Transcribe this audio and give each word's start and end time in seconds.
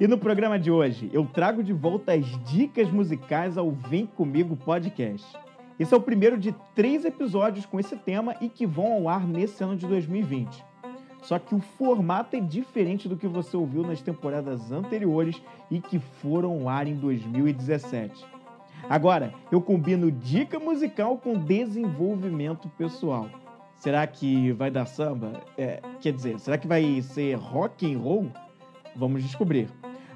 E 0.00 0.08
no 0.08 0.16
programa 0.16 0.58
de 0.58 0.70
hoje, 0.70 1.10
eu 1.12 1.26
trago 1.26 1.62
de 1.62 1.74
volta 1.74 2.14
as 2.14 2.24
dicas 2.50 2.90
musicais 2.90 3.58
ao 3.58 3.70
Vem 3.70 4.06
Comigo 4.06 4.56
podcast. 4.56 5.38
Esse 5.78 5.92
é 5.92 5.96
o 5.96 6.00
primeiro 6.00 6.38
de 6.38 6.54
três 6.74 7.04
episódios 7.04 7.66
com 7.66 7.78
esse 7.78 7.94
tema 7.98 8.34
e 8.40 8.48
que 8.48 8.64
vão 8.64 8.94
ao 8.94 9.10
ar 9.10 9.28
nesse 9.28 9.62
ano 9.62 9.76
de 9.76 9.86
2020. 9.86 10.64
Só 11.20 11.38
que 11.38 11.54
o 11.54 11.60
formato 11.60 12.34
é 12.34 12.40
diferente 12.40 13.10
do 13.10 13.16
que 13.18 13.28
você 13.28 13.54
ouviu 13.54 13.82
nas 13.82 14.00
temporadas 14.00 14.72
anteriores 14.72 15.36
e 15.70 15.82
que 15.82 15.98
foram 15.98 16.62
ao 16.62 16.68
ar 16.70 16.86
em 16.86 16.94
2017. 16.94 18.24
Agora, 18.88 19.34
eu 19.52 19.60
combino 19.60 20.10
dica 20.10 20.58
musical 20.58 21.18
com 21.18 21.34
desenvolvimento 21.34 22.70
pessoal. 22.70 23.28
Será 23.74 24.06
que 24.06 24.50
vai 24.52 24.70
dar 24.70 24.86
samba? 24.86 25.42
É, 25.58 25.82
quer 26.00 26.14
dizer, 26.14 26.40
será 26.40 26.56
que 26.56 26.66
vai 26.66 27.02
ser 27.02 27.34
rock 27.34 27.92
and 27.92 27.98
roll? 27.98 28.30
Vamos 28.96 29.22
descobrir. 29.22 29.68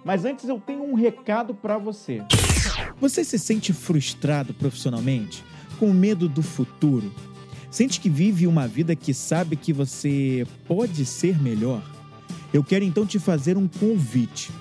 Mas 0.05 0.25
antes 0.25 0.49
eu 0.49 0.61
tenho 0.61 0.85
um 0.85 0.95
recado 0.95 1.55
para 1.55 1.79
você. 1.79 2.23
Você 3.01 3.25
se 3.25 3.39
sente 3.39 3.73
frustrado 3.73 4.53
profissionalmente? 4.53 5.43
Com 5.79 5.93
medo 5.93 6.29
do 6.29 6.43
futuro? 6.43 7.11
Sente 7.71 7.99
que 7.99 8.09
vive 8.09 8.47
uma 8.47 8.69
vida 8.69 8.95
que 8.95 9.15
sabe 9.15 9.57
que 9.57 9.73
você 9.73 10.47
pode 10.69 11.05
ser 11.05 11.41
melhor? 11.43 11.83
Eu 12.53 12.63
quero 12.63 12.85
então 12.85 13.05
te 13.05 13.19
fazer 13.19 13.57
um 13.57 13.67
convite. 13.67 14.53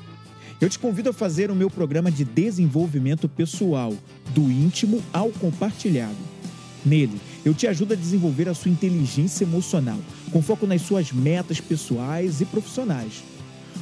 Eu 0.59 0.69
te 0.69 0.79
convido 0.79 1.09
a 1.09 1.13
fazer 1.13 1.51
o 1.51 1.55
meu 1.55 1.69
programa 1.69 2.09
de 2.09 2.23
desenvolvimento 2.23 3.27
pessoal, 3.27 3.93
do 4.33 4.49
íntimo 4.49 5.03
ao 5.11 5.29
compartilhado. 5.29 6.15
Nele, 6.85 7.19
eu 7.45 7.53
te 7.53 7.67
ajudo 7.67 7.93
a 7.93 7.97
desenvolver 7.97 8.47
a 8.47 8.53
sua 8.53 8.71
inteligência 8.71 9.43
emocional, 9.43 9.99
com 10.31 10.41
foco 10.41 10.65
nas 10.65 10.81
suas 10.81 11.11
metas 11.11 11.59
pessoais 11.59 12.41
e 12.41 12.45
profissionais. 12.45 13.23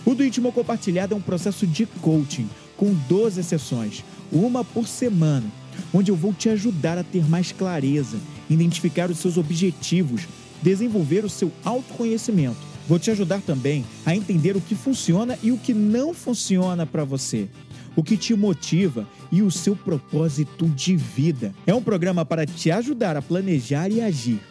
O 0.06 0.16
do 0.16 0.24
íntimo 0.24 0.52
compartilhado 0.52 1.14
é 1.14 1.18
um 1.18 1.22
processo 1.22 1.66
de 1.68 1.86
coaching, 1.86 2.50
com 2.76 2.94
12 3.08 3.44
sessões, 3.44 4.04
uma 4.32 4.64
por 4.64 4.88
semana, 4.88 5.46
onde 5.94 6.12
eu 6.12 6.16
vou 6.16 6.34
te 6.34 6.50
ajudar 6.50 6.98
a 6.98 7.04
ter 7.04 7.28
mais 7.28 7.52
clareza, 7.52 8.18
identificar 8.50 9.10
os 9.10 9.20
seus 9.20 9.38
objetivos, 9.38 10.28
desenvolver 10.62 11.24
o 11.24 11.30
seu 11.30 11.52
autoconhecimento 11.64 12.72
Vou 12.88 13.00
te 13.00 13.12
ajudar 13.12 13.42
também 13.42 13.86
a 14.06 14.16
entender 14.16 14.56
o 14.58 14.62
que 14.62 14.76
funciona 14.76 15.38
e 15.42 15.52
o 15.52 15.58
que 15.58 15.74
não 15.74 16.14
funciona 16.14 16.86
para 16.86 17.06
você, 17.06 17.48
o 17.96 18.04
que 18.04 18.18
te 18.18 18.36
motiva 18.36 19.08
e 19.32 19.42
o 19.42 19.52
seu 19.52 19.76
propósito 19.76 20.68
de 20.68 20.96
vida. 20.98 21.54
É 21.66 21.74
um 21.74 21.82
programa 21.82 22.26
para 22.26 22.46
te 22.46 22.72
ajudar 22.72 23.16
a 23.16 23.22
planejar 23.22 23.90
e 23.90 24.02
agir. 24.02 24.42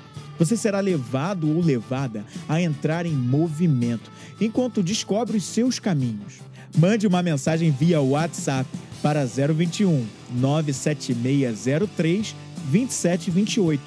Você 0.40 0.56
será 0.56 0.80
levado 0.80 1.54
ou 1.54 1.60
levada 1.60 2.24
a 2.48 2.62
entrar 2.62 3.04
em 3.04 3.12
movimento 3.12 4.10
enquanto 4.40 4.82
descobre 4.82 5.36
os 5.36 5.44
seus 5.44 5.78
caminhos. 5.78 6.40
Mande 6.78 7.06
uma 7.06 7.22
mensagem 7.22 7.70
via 7.70 8.00
WhatsApp 8.00 8.66
para 9.02 9.26
021 9.26 10.06
97603 10.30 12.34
2728 12.72 13.82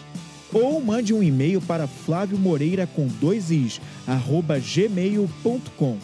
ou 0.53 0.79
mande 0.79 1.11
um 1.11 1.23
e-mail 1.23 1.59
para 1.59 1.87
Flávio 1.87 2.37
Moreira 2.37 2.85
com 2.85 3.07
dois 3.19 3.49
is, 3.49 3.81
arroba 4.05 4.59
gmail.com. 4.59 5.97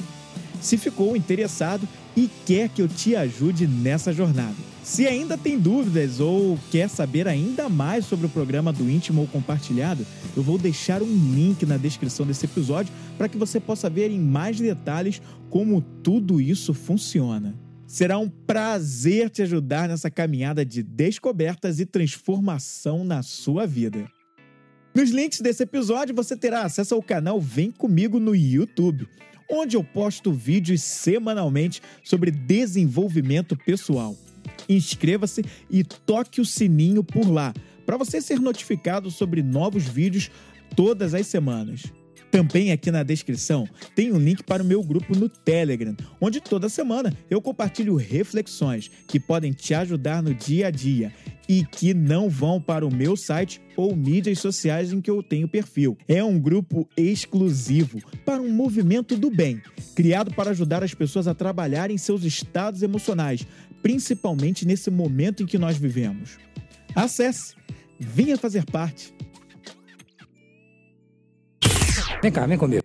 Se 0.59 0.79
ficou 0.79 1.15
interessado 1.15 1.87
e 2.17 2.27
quer 2.47 2.69
que 2.69 2.81
eu 2.81 2.87
te 2.87 3.15
ajude 3.15 3.67
nessa 3.67 4.11
jornada. 4.11 4.55
Se 4.89 5.05
ainda 5.05 5.37
tem 5.37 5.59
dúvidas 5.59 6.19
ou 6.19 6.57
quer 6.71 6.89
saber 6.89 7.27
ainda 7.27 7.69
mais 7.69 8.05
sobre 8.05 8.25
o 8.25 8.29
programa 8.29 8.73
do 8.73 8.89
Íntimo 8.89 9.21
ou 9.21 9.27
Compartilhado, 9.27 10.03
eu 10.35 10.41
vou 10.41 10.57
deixar 10.57 11.03
um 11.03 11.33
link 11.35 11.63
na 11.63 11.77
descrição 11.77 12.25
desse 12.25 12.47
episódio 12.47 12.91
para 13.15 13.29
que 13.29 13.37
você 13.37 13.59
possa 13.59 13.87
ver 13.87 14.09
em 14.09 14.19
mais 14.19 14.59
detalhes 14.59 15.21
como 15.47 15.79
tudo 15.79 16.41
isso 16.41 16.73
funciona. 16.73 17.53
Será 17.85 18.17
um 18.17 18.27
prazer 18.27 19.29
te 19.29 19.43
ajudar 19.43 19.87
nessa 19.87 20.09
caminhada 20.09 20.65
de 20.65 20.81
descobertas 20.81 21.79
e 21.79 21.85
transformação 21.85 23.03
na 23.03 23.21
sua 23.21 23.67
vida. 23.67 24.09
Nos 24.95 25.11
links 25.11 25.39
desse 25.39 25.61
episódio 25.61 26.15
você 26.15 26.35
terá 26.35 26.63
acesso 26.63 26.95
ao 26.95 27.03
canal 27.03 27.39
Vem 27.39 27.69
Comigo 27.69 28.19
no 28.19 28.35
YouTube, 28.35 29.07
onde 29.51 29.77
eu 29.77 29.83
posto 29.83 30.33
vídeos 30.33 30.81
semanalmente 30.81 31.79
sobre 32.03 32.31
desenvolvimento 32.31 33.55
pessoal. 33.55 34.17
Inscreva-se 34.69 35.43
e 35.69 35.83
toque 35.83 36.39
o 36.39 36.45
sininho 36.45 37.03
por 37.03 37.27
lá, 37.27 37.53
para 37.85 37.97
você 37.97 38.21
ser 38.21 38.39
notificado 38.39 39.09
sobre 39.09 39.41
novos 39.41 39.83
vídeos 39.83 40.29
todas 40.75 41.15
as 41.15 41.25
semanas. 41.25 41.91
Também 42.31 42.71
aqui 42.71 42.91
na 42.91 43.01
descrição 43.01 43.67
tem 43.95 44.11
um 44.11 44.19
link 44.19 44.43
para 44.43 44.61
o 44.61 44.65
meu 44.65 44.83
grupo 44.83 45.17
no 45.17 45.27
Telegram, 45.27 45.95
onde 46.21 46.39
toda 46.39 46.69
semana 46.69 47.11
eu 47.29 47.41
compartilho 47.41 47.95
reflexões 47.95 48.91
que 49.07 49.19
podem 49.19 49.51
te 49.51 49.73
ajudar 49.73 50.21
no 50.21 50.33
dia 50.33 50.67
a 50.67 50.71
dia 50.71 51.11
e 51.47 51.65
que 51.65 51.95
não 51.95 52.29
vão 52.29 52.61
para 52.61 52.85
o 52.85 52.93
meu 52.93 53.17
site 53.17 53.59
ou 53.75 53.95
mídias 53.95 54.37
sociais 54.37 54.93
em 54.93 55.01
que 55.01 55.09
eu 55.09 55.23
tenho 55.23 55.47
perfil. 55.47 55.97
É 56.07 56.23
um 56.23 56.39
grupo 56.39 56.87
exclusivo 56.95 57.99
para 58.23 58.39
um 58.39 58.51
movimento 58.51 59.17
do 59.17 59.31
bem, 59.31 59.59
criado 59.95 60.31
para 60.31 60.51
ajudar 60.51 60.83
as 60.83 60.93
pessoas 60.93 61.27
a 61.27 61.33
trabalhar 61.33 61.89
em 61.89 61.97
seus 61.97 62.23
estados 62.23 62.83
emocionais, 62.83 63.47
principalmente 63.81 64.65
nesse 64.65 64.89
momento 64.89 65.43
em 65.43 65.45
que 65.45 65.57
nós 65.57 65.77
vivemos. 65.77 66.37
Acesse, 66.95 67.55
venha 67.99 68.37
fazer 68.37 68.65
parte. 68.65 69.13
Vem 72.21 72.31
cá, 72.31 72.45
vem 72.45 72.57
comigo. 72.57 72.83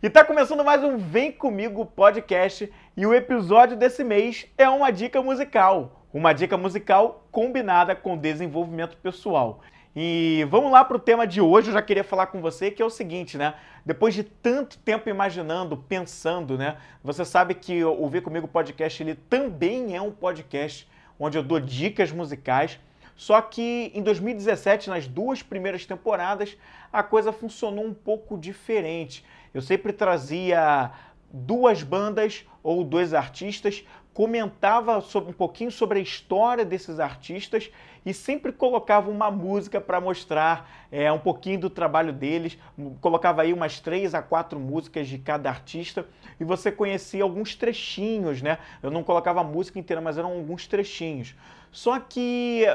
E 0.00 0.08
tá 0.08 0.24
começando 0.24 0.64
mais 0.64 0.82
um 0.82 0.96
Vem 0.96 1.32
Comigo 1.32 1.84
podcast 1.84 2.72
e 2.96 3.04
o 3.04 3.12
episódio 3.12 3.76
desse 3.76 4.02
mês 4.02 4.46
é 4.56 4.68
uma 4.68 4.90
dica 4.90 5.20
musical. 5.20 6.06
Uma 6.14 6.32
dica 6.32 6.56
musical 6.56 7.28
combinada 7.30 7.94
com 7.94 8.16
desenvolvimento 8.16 8.96
pessoal. 8.96 9.60
E 9.94 10.46
vamos 10.50 10.70
lá 10.70 10.84
para 10.84 10.96
o 10.96 11.00
tema 11.00 11.26
de 11.26 11.40
hoje. 11.40 11.68
Eu 11.68 11.74
já 11.74 11.82
queria 11.82 12.04
falar 12.04 12.26
com 12.26 12.40
você 12.40 12.70
que 12.70 12.82
é 12.82 12.84
o 12.84 12.90
seguinte, 12.90 13.36
né? 13.36 13.54
Depois 13.84 14.14
de 14.14 14.22
tanto 14.22 14.78
tempo 14.78 15.08
imaginando, 15.08 15.76
pensando, 15.76 16.56
né? 16.56 16.76
Você 17.02 17.24
sabe 17.24 17.54
que 17.54 17.84
o 17.84 18.08
Vem 18.08 18.20
Comigo 18.20 18.46
podcast 18.46 19.02
ele 19.02 19.14
também 19.14 19.96
é 19.96 20.02
um 20.02 20.10
podcast 20.10 20.88
onde 21.18 21.36
eu 21.36 21.42
dou 21.42 21.58
dicas 21.58 22.12
musicais 22.12 22.78
só 23.18 23.40
que 23.42 23.90
em 23.92 24.00
2017, 24.00 24.88
nas 24.88 25.08
duas 25.08 25.42
primeiras 25.42 25.84
temporadas, 25.84 26.56
a 26.92 27.02
coisa 27.02 27.32
funcionou 27.32 27.84
um 27.84 27.92
pouco 27.92 28.38
diferente. 28.38 29.24
Eu 29.52 29.60
sempre 29.60 29.92
trazia 29.92 30.92
duas 31.28 31.82
bandas 31.82 32.46
ou 32.62 32.84
dois 32.84 33.12
artistas, 33.12 33.84
comentava 34.18 35.00
sobre, 35.00 35.30
um 35.30 35.32
pouquinho 35.32 35.70
sobre 35.70 36.00
a 36.00 36.02
história 36.02 36.64
desses 36.64 36.98
artistas 36.98 37.70
e 38.04 38.12
sempre 38.12 38.50
colocava 38.50 39.08
uma 39.08 39.30
música 39.30 39.80
para 39.80 40.00
mostrar 40.00 40.68
é, 40.90 41.12
um 41.12 41.20
pouquinho 41.20 41.60
do 41.60 41.70
trabalho 41.70 42.12
deles. 42.12 42.58
Colocava 43.00 43.42
aí 43.42 43.52
umas 43.52 43.78
três 43.78 44.16
a 44.16 44.20
quatro 44.20 44.58
músicas 44.58 45.06
de 45.06 45.18
cada 45.18 45.48
artista 45.48 46.04
e 46.40 46.42
você 46.42 46.72
conhecia 46.72 47.22
alguns 47.22 47.54
trechinhos, 47.54 48.42
né? 48.42 48.58
Eu 48.82 48.90
não 48.90 49.04
colocava 49.04 49.40
a 49.40 49.44
música 49.44 49.78
inteira, 49.78 50.00
mas 50.00 50.18
eram 50.18 50.32
alguns 50.32 50.66
trechinhos. 50.66 51.36
Só 51.70 52.00
que 52.00 52.66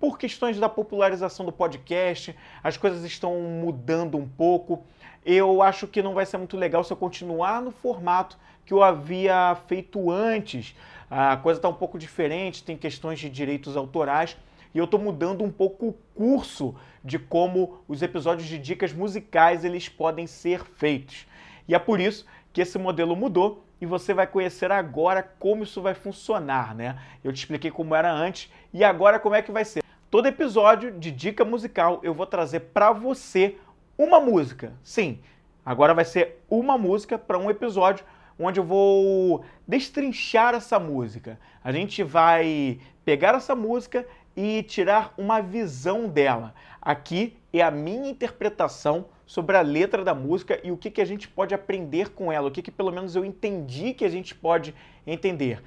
por 0.00 0.18
questões 0.18 0.58
da 0.58 0.68
popularização 0.68 1.46
do 1.46 1.52
podcast, 1.52 2.34
as 2.64 2.76
coisas 2.76 3.04
estão 3.04 3.40
mudando 3.40 4.18
um 4.18 4.26
pouco. 4.26 4.84
Eu 5.24 5.62
acho 5.62 5.86
que 5.86 6.02
não 6.02 6.14
vai 6.14 6.26
ser 6.26 6.38
muito 6.38 6.56
legal 6.56 6.82
se 6.82 6.92
eu 6.92 6.96
continuar 6.96 7.62
no 7.62 7.70
formato 7.70 8.36
que 8.70 8.74
eu 8.74 8.84
havia 8.84 9.56
feito 9.66 10.12
antes. 10.12 10.76
A 11.10 11.36
coisa 11.36 11.58
está 11.58 11.68
um 11.68 11.74
pouco 11.74 11.98
diferente, 11.98 12.62
tem 12.62 12.76
questões 12.76 13.18
de 13.18 13.28
direitos 13.28 13.76
autorais 13.76 14.36
e 14.72 14.78
eu 14.78 14.84
estou 14.84 15.00
mudando 15.00 15.42
um 15.42 15.50
pouco 15.50 15.88
o 15.88 15.92
curso 16.14 16.76
de 17.02 17.18
como 17.18 17.80
os 17.88 18.00
episódios 18.00 18.46
de 18.46 18.60
dicas 18.60 18.92
musicais 18.92 19.64
eles 19.64 19.88
podem 19.88 20.24
ser 20.24 20.64
feitos. 20.64 21.26
E 21.66 21.74
é 21.74 21.80
por 21.80 21.98
isso 21.98 22.24
que 22.52 22.60
esse 22.60 22.78
modelo 22.78 23.16
mudou 23.16 23.64
e 23.80 23.86
você 23.86 24.14
vai 24.14 24.28
conhecer 24.28 24.70
agora 24.70 25.20
como 25.20 25.64
isso 25.64 25.82
vai 25.82 25.94
funcionar, 25.94 26.72
né? 26.72 26.96
Eu 27.24 27.32
te 27.32 27.38
expliquei 27.38 27.72
como 27.72 27.92
era 27.92 28.12
antes 28.12 28.52
e 28.72 28.84
agora 28.84 29.18
como 29.18 29.34
é 29.34 29.42
que 29.42 29.50
vai 29.50 29.64
ser. 29.64 29.82
Todo 30.08 30.28
episódio 30.28 30.92
de 30.92 31.10
dica 31.10 31.44
musical 31.44 31.98
eu 32.04 32.14
vou 32.14 32.24
trazer 32.24 32.60
para 32.72 32.92
você 32.92 33.56
uma 33.98 34.20
música. 34.20 34.74
Sim, 34.84 35.18
Agora 35.64 35.92
vai 35.92 36.04
ser 36.04 36.42
uma 36.48 36.78
música 36.78 37.18
para 37.18 37.38
um 37.38 37.50
episódio 37.50 38.04
onde 38.40 38.58
eu 38.58 38.64
vou 38.64 39.44
destrinchar 39.68 40.54
essa 40.54 40.78
música. 40.78 41.38
A 41.62 41.70
gente 41.70 42.02
vai 42.02 42.80
pegar 43.04 43.34
essa 43.34 43.54
música 43.54 44.06
e 44.34 44.62
tirar 44.62 45.12
uma 45.18 45.40
visão 45.40 46.08
dela. 46.08 46.54
Aqui 46.80 47.36
é 47.52 47.60
a 47.60 47.70
minha 47.70 48.10
interpretação 48.10 49.06
sobre 49.26 49.56
a 49.56 49.60
letra 49.60 50.02
da 50.02 50.14
música 50.14 50.58
e 50.64 50.72
o 50.72 50.76
que, 50.76 50.90
que 50.90 51.00
a 51.00 51.04
gente 51.04 51.28
pode 51.28 51.54
aprender 51.54 52.10
com 52.10 52.32
ela, 52.32 52.48
o 52.48 52.50
que, 52.50 52.62
que 52.62 52.70
pelo 52.70 52.90
menos 52.90 53.14
eu 53.14 53.24
entendi 53.24 53.92
que 53.92 54.04
a 54.04 54.08
gente 54.08 54.34
pode 54.34 54.74
entender. 55.06 55.62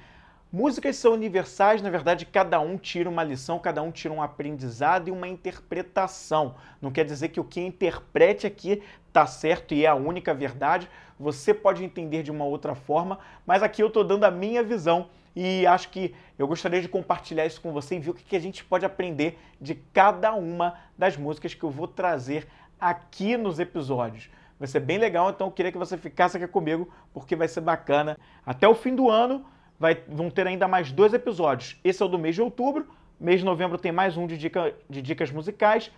Músicas 0.52 0.96
são 0.96 1.14
universais, 1.14 1.82
na 1.82 1.90
verdade, 1.90 2.26
cada 2.26 2.60
um 2.60 2.76
tira 2.76 3.08
uma 3.08 3.24
lição, 3.24 3.58
cada 3.58 3.82
um 3.82 3.90
tira 3.90 4.14
um 4.14 4.22
aprendizado 4.22 5.08
e 5.08 5.10
uma 5.10 5.26
interpretação. 5.26 6.54
Não 6.80 6.92
quer 6.92 7.04
dizer 7.04 7.30
que 7.30 7.40
o 7.40 7.44
que 7.44 7.60
interprete 7.60 8.46
aqui 8.46 8.80
está 9.08 9.26
certo 9.26 9.74
e 9.74 9.84
é 9.84 9.88
a 9.88 9.96
única 9.96 10.32
verdade. 10.32 10.88
Você 11.24 11.54
pode 11.54 11.82
entender 11.82 12.22
de 12.22 12.30
uma 12.30 12.44
outra 12.44 12.74
forma, 12.74 13.18
mas 13.46 13.62
aqui 13.62 13.82
eu 13.82 13.86
estou 13.86 14.04
dando 14.04 14.24
a 14.24 14.30
minha 14.30 14.62
visão 14.62 15.06
e 15.34 15.66
acho 15.66 15.88
que 15.88 16.14
eu 16.38 16.46
gostaria 16.46 16.82
de 16.82 16.86
compartilhar 16.86 17.46
isso 17.46 17.62
com 17.62 17.72
você 17.72 17.96
e 17.96 17.98
ver 17.98 18.10
o 18.10 18.14
que 18.14 18.36
a 18.36 18.38
gente 18.38 18.62
pode 18.62 18.84
aprender 18.84 19.38
de 19.58 19.74
cada 19.74 20.34
uma 20.34 20.74
das 20.98 21.16
músicas 21.16 21.54
que 21.54 21.64
eu 21.64 21.70
vou 21.70 21.88
trazer 21.88 22.46
aqui 22.78 23.38
nos 23.38 23.58
episódios. 23.58 24.28
Vai 24.58 24.68
ser 24.68 24.80
bem 24.80 24.98
legal, 24.98 25.30
então 25.30 25.46
eu 25.46 25.50
queria 25.50 25.72
que 25.72 25.78
você 25.78 25.96
ficasse 25.96 26.36
aqui 26.36 26.46
comigo, 26.46 26.92
porque 27.14 27.34
vai 27.34 27.48
ser 27.48 27.62
bacana. 27.62 28.18
Até 28.44 28.68
o 28.68 28.74
fim 28.74 28.94
do 28.94 29.08
ano 29.08 29.46
vai, 29.80 30.02
vão 30.06 30.28
ter 30.28 30.46
ainda 30.46 30.68
mais 30.68 30.92
dois 30.92 31.14
episódios. 31.14 31.80
Esse 31.82 32.02
é 32.02 32.04
o 32.04 32.08
do 32.08 32.18
mês 32.18 32.34
de 32.34 32.42
outubro, 32.42 32.86
mês 33.18 33.40
de 33.40 33.46
novembro 33.46 33.78
tem 33.78 33.92
mais 33.92 34.14
um 34.18 34.26
de, 34.26 34.36
dica, 34.36 34.74
de 34.90 35.00
dicas 35.00 35.30
musicais. 35.30 35.90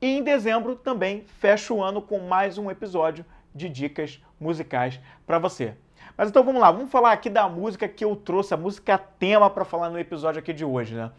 E 0.00 0.16
em 0.16 0.22
dezembro 0.22 0.76
também 0.76 1.24
fecha 1.40 1.74
o 1.74 1.82
ano 1.82 2.00
com 2.00 2.20
mais 2.20 2.56
um 2.56 2.70
episódio 2.70 3.22
de 3.54 3.68
dicas 3.68 4.12
musicais 4.12 4.31
para 5.26 5.38
você. 5.38 5.74
Mas 6.16 6.28
então 6.28 6.44
vamos 6.44 6.60
lá, 6.60 6.70
vamos 6.70 6.90
falar 6.90 7.12
aqui 7.12 7.30
da 7.30 7.48
música 7.48 7.88
que 7.88 8.04
eu 8.04 8.14
trouxe, 8.14 8.52
a 8.52 8.56
música 8.56 8.98
tema 8.98 9.48
para 9.48 9.64
falar 9.64 9.88
no 9.88 9.98
episódio 9.98 10.40
aqui 10.40 10.52
de 10.52 10.64
hoje, 10.64 10.94
né? 10.94 11.10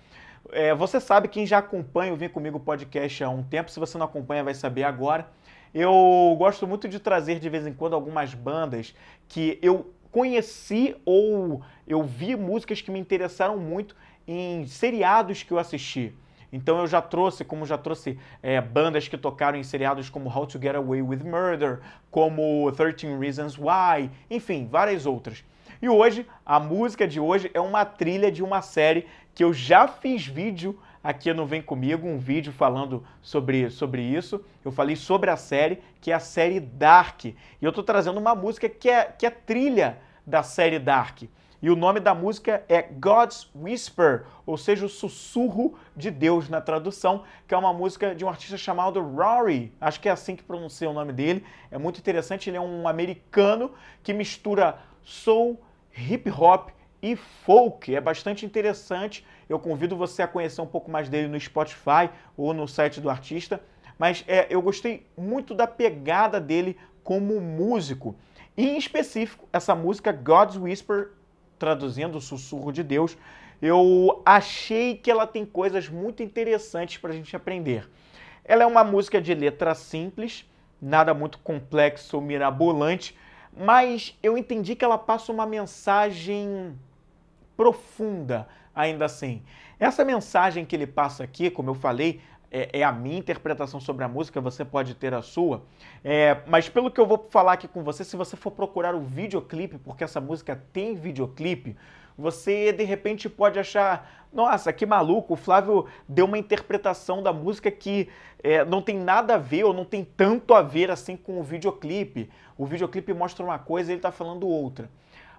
É, 0.52 0.76
você 0.76 1.00
sabe, 1.00 1.28
quem 1.28 1.46
já 1.46 1.60
acompanha 1.60 2.14
o 2.14 2.18
Vem 2.18 2.30
Comigo 2.30 2.60
podcast 2.60 3.24
há 3.24 3.30
um 3.30 3.42
tempo, 3.42 3.72
se 3.72 3.80
você 3.80 3.98
não 3.98 4.06
acompanha 4.06 4.44
vai 4.44 4.54
saber 4.54 4.84
agora. 4.84 5.28
Eu 5.74 6.36
gosto 6.38 6.68
muito 6.68 6.88
de 6.88 7.00
trazer 7.00 7.40
de 7.40 7.50
vez 7.50 7.66
em 7.66 7.74
quando 7.74 7.96
algumas 7.96 8.34
bandas 8.34 8.94
que 9.28 9.58
eu 9.62 9.92
conheci 10.12 10.96
ou 11.04 11.64
eu 11.88 12.04
vi 12.04 12.36
músicas 12.36 12.82
que 12.82 12.92
me 12.92 13.00
interessaram 13.00 13.58
muito 13.58 13.96
em 14.28 14.68
seriados 14.68 15.42
que 15.42 15.52
eu 15.52 15.58
assisti. 15.58 16.14
Então 16.54 16.80
eu 16.80 16.86
já 16.86 17.02
trouxe, 17.02 17.44
como 17.44 17.66
já 17.66 17.80
trouxe 17.80 18.20
é, 18.44 18.62
bandas 18.62 19.08
que 19.08 19.18
tocaram 19.18 19.58
em 19.58 19.64
seriados 19.64 20.08
como 20.08 20.30
How 20.30 20.46
to 20.46 20.62
Get 20.62 20.76
Away 20.76 21.02
with 21.02 21.24
Murder, 21.24 21.80
como 22.12 22.72
13 22.72 23.18
Reasons 23.18 23.58
Why, 23.58 24.12
enfim, 24.30 24.68
várias 24.70 25.08
outras. 25.08 25.44
E 25.82 25.90
hoje, 25.90 26.28
a 26.46 26.60
música 26.60 27.08
de 27.08 27.20
hoje 27.20 27.50
é 27.56 27.60
uma 27.60 27.84
trilha 27.84 28.32
de 28.32 28.44
uma 28.44 28.62
série 28.62 29.08
que 29.34 29.44
eu 29.44 29.52
já 29.52 29.88
fiz 29.88 30.28
vídeo 30.28 30.80
aqui 31.04 31.34
no 31.34 31.46
Vem 31.46 31.62
Comigo, 31.62 32.08
um 32.08 32.20
vídeo 32.20 32.54
falando 32.54 33.04
sobre, 33.20 33.72
sobre 33.72 34.04
isso. 34.04 34.40
Eu 34.64 34.72
falei 34.72 34.96
sobre 34.96 35.32
a 35.32 35.36
série, 35.36 35.80
que 36.00 36.12
é 36.12 36.14
a 36.14 36.20
série 36.20 36.60
Dark. 36.60 37.26
E 37.26 37.36
eu 37.62 37.70
estou 37.70 37.84
trazendo 37.84 38.20
uma 38.20 38.36
música 38.36 38.70
que 38.70 38.90
é, 38.90 39.06
que 39.06 39.26
é 39.26 39.32
trilha 39.32 39.98
da 40.26 40.44
série 40.44 40.78
Dark. 40.78 41.24
E 41.64 41.70
o 41.70 41.78
nome 41.78 42.02
da 42.02 42.14
música 42.14 42.62
é 42.68 42.82
God's 42.82 43.50
Whisper, 43.56 44.26
ou 44.46 44.58
seja, 44.58 44.86
o 44.86 44.90
sussurro 44.90 45.76
de 45.96 46.12
Deus 46.12 46.50
na 46.50 46.60
tradução, 46.60 47.24
que 47.48 47.54
é 47.54 47.58
uma 47.58 47.72
música 47.72 48.14
de 48.14 48.26
um 48.26 48.28
artista 48.28 48.58
chamado 48.58 49.02
Rory. 49.02 49.74
Acho 49.80 50.02
que 50.02 50.10
é 50.10 50.12
assim 50.12 50.36
que 50.36 50.44
pronuncia 50.44 50.90
o 50.90 50.94
nome 50.94 51.14
dele. 51.14 51.42
É 51.72 51.78
muito 51.78 52.00
interessante, 52.00 52.50
ele 52.50 52.58
é 52.58 52.60
um 52.60 52.86
americano 52.86 53.72
que 54.04 54.12
mistura 54.12 54.78
soul, 55.02 55.58
hip 55.96 56.30
hop 56.30 56.72
e 57.02 57.16
folk. 57.16 57.96
É 57.96 58.02
bastante 58.02 58.46
interessante. 58.46 59.26
Eu 59.48 59.58
convido 59.58 59.96
você 59.96 60.22
a 60.22 60.28
conhecer 60.28 60.60
um 60.60 60.68
pouco 60.68 60.92
mais 60.92 61.08
dele 61.08 61.30
no 61.30 61.40
Spotify 61.40 62.10
ou 62.36 62.54
no 62.54 62.68
site 62.68 63.00
do 63.00 63.10
artista. 63.10 63.62
Mas 63.98 64.26
é, 64.28 64.48
eu 64.50 64.62
gostei 64.62 65.08
muito 65.18 65.56
da 65.56 65.66
pegada 65.66 66.42
dele 66.42 66.78
como 67.06 67.40
músico. 67.40 68.18
E 68.58 68.68
em 68.68 68.78
específico, 68.78 69.48
essa 69.54 69.74
música 69.74 70.12
God's 70.12 70.58
Whisper, 70.58 71.12
traduzindo 71.58 72.18
o 72.18 72.22
sussurro 72.22 72.72
de 72.72 72.84
Deus, 72.84 73.18
eu 73.62 74.22
achei 74.26 74.96
que 74.98 75.10
ela 75.10 75.26
tem 75.26 75.46
coisas 75.46 75.88
muito 75.88 76.22
interessantes 76.22 76.98
para 76.98 77.12
a 77.12 77.16
gente 77.16 77.36
aprender. 77.36 77.90
Ela 78.44 78.64
é 78.64 78.66
uma 78.66 78.84
música 78.84 79.22
de 79.22 79.34
letra 79.34 79.74
simples, 79.74 80.46
nada 80.82 81.14
muito 81.14 81.40
complexo 81.40 82.18
ou 82.18 82.22
mirabolante, 82.22 83.18
mas 83.56 84.18
eu 84.22 84.38
entendi 84.38 84.76
que 84.76 84.84
ela 84.84 84.98
passa 84.98 85.32
uma 85.32 85.46
mensagem 85.46 86.78
profunda 87.56 88.48
ainda 88.76 89.06
assim. 89.06 89.44
Essa 89.80 90.04
mensagem 90.04 90.66
que 90.66 90.76
ele 90.76 90.88
passa 90.88 91.24
aqui, 91.24 91.50
como 91.50 91.70
eu 91.70 91.76
falei, 91.76 92.20
é, 92.54 92.70
é, 92.72 92.84
a 92.84 92.92
minha 92.92 93.18
interpretação 93.18 93.80
sobre 93.80 94.06
a 94.06 94.08
música, 94.08 94.40
você 94.40 94.64
pode 94.64 94.94
ter 94.94 95.12
a 95.12 95.24
sua. 95.24 95.64
É, 96.04 96.38
mas 96.46 96.70
pelo 96.70 96.92
que 96.92 97.02
eu 97.02 97.08
vou 97.08 97.28
falar 97.32 97.54
aqui 97.54 97.68
com 97.68 97.84
você, 97.84 98.04
se 98.04 98.16
você 98.16 98.38
for 98.38 98.52
procurar 98.52 98.94
o 98.94 99.02
videoclipe, 99.02 99.80
porque 99.80 100.04
essa 100.04 100.22
música 100.22 100.62
tem 100.72 100.94
videoclipe, 100.94 101.76
você 102.16 102.72
de 102.72 102.84
repente 102.84 103.28
pode 103.28 103.58
achar, 103.58 104.28
nossa, 104.32 104.72
que 104.72 104.86
maluco, 104.86 105.34
o 105.34 105.36
Flávio 105.36 105.88
deu 106.08 106.26
uma 106.26 106.38
interpretação 106.38 107.24
da 107.24 107.34
música 107.34 107.72
que 107.72 108.08
é, 108.44 108.64
não 108.64 108.84
tem 108.84 109.00
nada 109.00 109.34
a 109.34 109.40
ver 109.40 109.64
ou 109.64 109.74
não 109.74 109.84
tem 109.84 110.06
tanto 110.06 110.54
a 110.54 110.62
ver 110.62 110.92
assim 110.92 111.18
com 111.18 111.40
o 111.40 111.44
videoclipe. 111.44 112.30
O 112.56 112.68
videoclipe 112.68 113.12
mostra 113.16 113.44
uma 113.44 113.58
coisa 113.58 113.90
e 113.90 113.94
ele 113.94 114.00
está 114.00 114.12
falando 114.12 114.48
outra. 114.48 114.92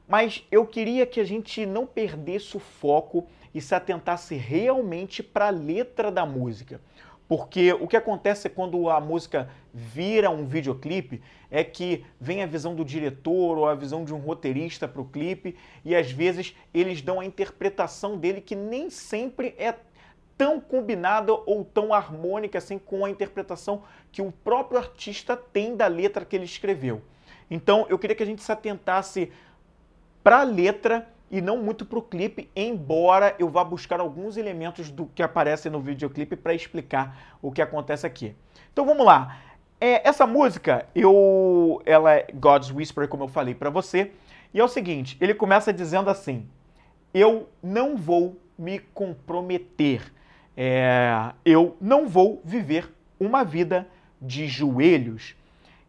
Mas 0.08 0.44
eu 0.50 0.66
queria 0.66 1.06
que 1.06 1.20
a 1.20 1.24
gente 1.24 1.64
não 1.64 1.86
perdesse 1.86 2.56
o 2.56 2.60
foco 2.60 3.26
e 3.54 3.60
se 3.60 3.74
atentasse 3.74 4.34
realmente 4.34 5.22
para 5.22 5.46
a 5.46 5.50
letra 5.50 6.10
da 6.10 6.26
música. 6.26 6.80
Porque 7.26 7.72
o 7.72 7.88
que 7.88 7.96
acontece 7.96 8.50
quando 8.50 8.90
a 8.90 9.00
música 9.00 9.48
vira 9.72 10.28
um 10.28 10.44
videoclipe 10.44 11.22
é 11.50 11.64
que 11.64 12.04
vem 12.20 12.42
a 12.42 12.46
visão 12.46 12.74
do 12.74 12.84
diretor 12.84 13.56
ou 13.56 13.66
a 13.66 13.74
visão 13.74 14.04
de 14.04 14.12
um 14.12 14.18
roteirista 14.18 14.86
para 14.86 15.00
o 15.00 15.06
clipe 15.06 15.56
e 15.84 15.96
às 15.96 16.10
vezes 16.10 16.54
eles 16.72 17.00
dão 17.00 17.20
a 17.20 17.24
interpretação 17.24 18.18
dele 18.18 18.42
que 18.42 18.54
nem 18.54 18.90
sempre 18.90 19.54
é 19.56 19.74
tão 20.36 20.60
combinada 20.60 21.32
ou 21.32 21.64
tão 21.64 21.94
harmônica 21.94 22.58
assim 22.58 22.78
com 22.78 23.04
a 23.04 23.10
interpretação 23.10 23.84
que 24.12 24.20
o 24.20 24.30
próprio 24.30 24.78
artista 24.78 25.36
tem 25.36 25.76
da 25.76 25.86
letra 25.86 26.24
que 26.24 26.36
ele 26.36 26.44
escreveu. 26.44 27.00
Então 27.50 27.86
eu 27.88 27.98
queria 27.98 28.16
que 28.16 28.22
a 28.22 28.26
gente 28.26 28.42
se 28.42 28.52
atentasse 28.52 29.32
para 30.22 30.40
a 30.40 30.44
letra 30.44 31.13
e 31.30 31.40
não 31.40 31.56
muito 31.56 31.84
para 31.84 31.98
o 31.98 32.02
clipe, 32.02 32.50
embora 32.54 33.34
eu 33.38 33.48
vá 33.48 33.64
buscar 33.64 34.00
alguns 34.00 34.36
elementos 34.36 34.90
do 34.90 35.06
que 35.06 35.22
aparece 35.22 35.68
no 35.68 35.80
videoclipe 35.80 36.36
para 36.36 36.54
explicar 36.54 37.36
o 37.42 37.50
que 37.50 37.62
acontece 37.62 38.06
aqui. 38.06 38.34
Então 38.72 38.84
vamos 38.86 39.04
lá. 39.04 39.38
É, 39.80 40.08
essa 40.08 40.26
música, 40.26 40.86
eu, 40.94 41.82
ela 41.84 42.14
é 42.14 42.26
God's 42.32 42.70
Whisper, 42.70 43.08
como 43.08 43.24
eu 43.24 43.28
falei 43.28 43.54
para 43.54 43.70
você, 43.70 44.12
e 44.52 44.60
é 44.60 44.64
o 44.64 44.68
seguinte, 44.68 45.16
ele 45.20 45.34
começa 45.34 45.72
dizendo 45.72 46.08
assim: 46.08 46.48
eu 47.12 47.48
não 47.62 47.96
vou 47.96 48.40
me 48.56 48.78
comprometer, 48.78 50.12
é, 50.56 51.32
eu 51.44 51.76
não 51.80 52.08
vou 52.08 52.40
viver 52.44 52.88
uma 53.18 53.44
vida 53.44 53.88
de 54.20 54.46
joelhos. 54.46 55.34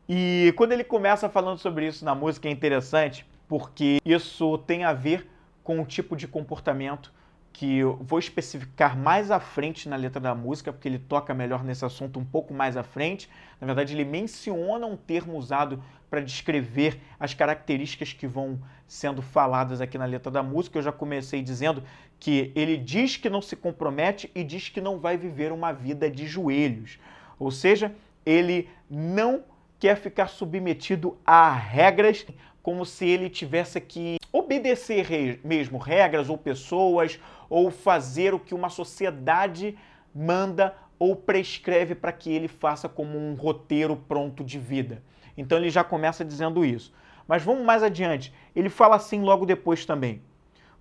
E 0.07 0.53
quando 0.55 0.71
ele 0.71 0.83
começa 0.83 1.29
falando 1.29 1.57
sobre 1.57 1.87
isso 1.87 2.05
na 2.05 2.13
música 2.13 2.47
é 2.47 2.51
interessante, 2.51 3.25
porque 3.47 4.01
isso 4.05 4.57
tem 4.59 4.83
a 4.83 4.93
ver 4.93 5.29
com 5.63 5.81
o 5.81 5.85
tipo 5.85 6.15
de 6.15 6.27
comportamento 6.27 7.11
que 7.51 7.77
eu 7.77 7.95
vou 8.01 8.19
especificar 8.19 8.97
mais 8.97 9.31
à 9.31 9.39
frente 9.39 9.87
na 9.87 9.95
letra 9.95 10.19
da 10.19 10.35
música, 10.35 10.73
porque 10.73 10.89
ele 10.89 10.99
toca 10.99 11.33
melhor 11.33 11.63
nesse 11.63 11.85
assunto 11.85 12.19
um 12.19 12.25
pouco 12.25 12.53
mais 12.53 12.75
à 12.75 12.83
frente. 12.83 13.29
Na 13.61 13.65
verdade, 13.65 13.93
ele 13.93 14.03
menciona 14.03 14.85
um 14.85 14.97
termo 14.97 15.37
usado 15.37 15.81
para 16.09 16.19
descrever 16.19 16.99
as 17.17 17.33
características 17.33 18.11
que 18.11 18.27
vão 18.27 18.59
sendo 18.85 19.21
faladas 19.21 19.79
aqui 19.79 19.97
na 19.97 20.03
letra 20.03 20.29
da 20.29 20.43
música. 20.43 20.77
Eu 20.77 20.83
já 20.83 20.91
comecei 20.91 21.41
dizendo 21.41 21.81
que 22.19 22.51
ele 22.55 22.75
diz 22.75 23.15
que 23.15 23.29
não 23.29 23.41
se 23.41 23.55
compromete 23.55 24.29
e 24.35 24.43
diz 24.43 24.67
que 24.67 24.81
não 24.81 24.99
vai 24.99 25.15
viver 25.15 25.53
uma 25.53 25.71
vida 25.71 26.11
de 26.11 26.27
joelhos. 26.27 26.99
Ou 27.39 27.51
seja, 27.51 27.95
ele 28.25 28.69
não 28.89 29.43
quer 29.79 29.95
ficar 29.95 30.27
submetido 30.27 31.17
a 31.25 31.53
regras 31.53 32.25
como 32.65 32.83
se 32.83 33.05
ele 33.05 33.29
tivesse 33.29 33.79
que 33.79 34.17
obedecer 34.33 35.39
mesmo 35.43 35.77
regras 35.77 36.29
ou 36.29 36.35
pessoas 36.35 37.19
ou 37.47 37.69
fazer 37.69 38.33
o 38.33 38.39
que 38.39 38.55
uma 38.55 38.71
sociedade 38.71 39.77
manda 40.11 40.75
ou 40.97 41.15
prescreve 41.15 41.93
para 41.93 42.11
que 42.11 42.31
ele 42.31 42.47
faça 42.47 42.89
como 42.89 43.19
um 43.19 43.35
roteiro 43.35 43.95
pronto 43.95 44.43
de 44.43 44.57
vida. 44.57 45.03
Então 45.37 45.59
ele 45.59 45.69
já 45.69 45.83
começa 45.83 46.25
dizendo 46.25 46.65
isso. 46.65 46.91
Mas 47.27 47.43
vamos 47.43 47.63
mais 47.63 47.83
adiante. 47.83 48.33
Ele 48.55 48.69
fala 48.69 48.95
assim 48.95 49.21
logo 49.21 49.45
depois 49.45 49.85
também. 49.85 50.23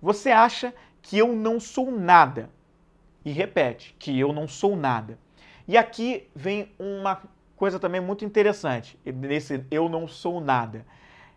Você 0.01 0.31
acha 0.31 0.73
que 1.03 1.19
eu 1.19 1.35
não 1.35 1.59
sou 1.59 1.91
nada? 1.91 2.49
E 3.23 3.31
repete 3.31 3.95
que 3.99 4.19
eu 4.19 4.33
não 4.33 4.47
sou 4.47 4.75
nada. 4.75 5.19
E 5.67 5.77
aqui 5.77 6.27
vem 6.35 6.71
uma 6.79 7.21
coisa 7.55 7.79
também 7.79 8.01
muito 8.01 8.25
interessante 8.25 8.97
nesse 9.05 9.63
eu 9.69 9.87
não 9.87 10.07
sou 10.07 10.41
nada. 10.41 10.83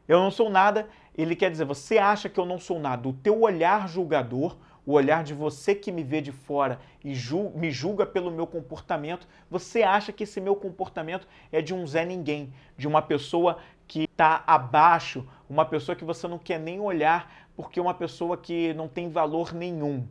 Eu 0.08 0.20
não 0.20 0.30
sou 0.30 0.48
nada, 0.48 0.88
ele 1.16 1.36
quer 1.36 1.50
dizer, 1.50 1.66
você 1.66 1.98
acha 1.98 2.28
que 2.28 2.40
eu 2.40 2.46
não 2.46 2.58
sou 2.58 2.80
nada. 2.80 3.06
O 3.06 3.12
teu 3.12 3.42
olhar 3.42 3.86
julgador, 3.86 4.56
o 4.86 4.92
olhar 4.92 5.22
de 5.22 5.34
você 5.34 5.74
que 5.74 5.92
me 5.92 6.02
vê 6.02 6.22
de 6.22 6.32
fora 6.32 6.80
e 7.04 7.12
me 7.54 7.70
julga 7.70 8.06
pelo 8.06 8.30
meu 8.30 8.46
comportamento, 8.46 9.28
você 9.50 9.82
acha 9.82 10.10
que 10.10 10.24
esse 10.24 10.40
meu 10.40 10.56
comportamento 10.56 11.28
é 11.52 11.60
de 11.60 11.74
um 11.74 11.86
Zé 11.86 12.06
Ninguém, 12.06 12.54
de 12.74 12.88
uma 12.88 13.02
pessoa 13.02 13.58
que 13.86 14.04
está 14.04 14.42
abaixo, 14.46 15.28
uma 15.48 15.66
pessoa 15.66 15.94
que 15.94 16.04
você 16.04 16.26
não 16.26 16.38
quer 16.38 16.58
nem 16.58 16.80
olhar, 16.80 17.30
porque 17.54 17.78
é 17.78 17.82
uma 17.82 17.92
pessoa 17.92 18.38
que 18.38 18.72
não 18.72 18.88
tem 18.88 19.10
valor 19.10 19.52
nenhum. 19.52 20.08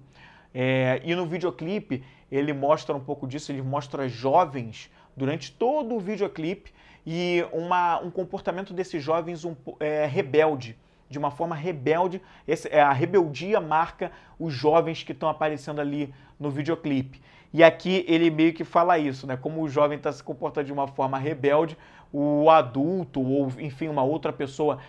É, 0.53 1.01
e 1.03 1.15
no 1.15 1.25
videoclipe 1.25 2.03
ele 2.31 2.53
mostra 2.53 2.95
um 2.95 2.99
pouco 2.99 3.25
disso, 3.27 3.51
ele 3.51 3.61
mostra 3.63 4.07
jovens 4.07 4.91
durante 5.15 5.51
todo 5.51 5.95
o 5.95 5.99
videoclipe 5.99 6.71
e 7.09 7.45
uma, 7.53 8.01
um 8.01 8.11
comportamento 8.11 8.73
desses 8.73 9.01
jovens 9.01 9.45
um, 9.45 9.55
é, 9.79 10.05
rebelde, 10.05 10.77
de 11.09 11.17
uma 11.17 11.31
forma 11.31 11.55
rebelde. 11.55 12.21
Esse, 12.45 12.67
é, 12.67 12.81
a 12.81 12.91
rebeldia 12.91 13.61
marca 13.61 14.11
os 14.37 14.53
jovens 14.53 15.03
que 15.03 15.13
estão 15.13 15.29
aparecendo 15.29 15.79
ali 15.79 16.13
no 16.37 16.49
videoclipe. 16.51 17.21
E 17.53 17.63
aqui 17.63 18.03
ele 18.09 18.29
meio 18.29 18.53
que 18.53 18.65
fala 18.65 18.99
isso, 18.99 19.25
né? 19.25 19.37
Como 19.37 19.61
o 19.61 19.69
jovem 19.69 19.97
está 19.97 20.11
se 20.11 20.21
comportando 20.21 20.65
de 20.67 20.73
uma 20.73 20.85
forma 20.85 21.17
rebelde, 21.17 21.77
o 22.11 22.49
adulto 22.49 23.21
ou 23.21 23.53
enfim 23.57 23.87
uma 23.87 24.03
outra 24.03 24.33
pessoa 24.33 24.79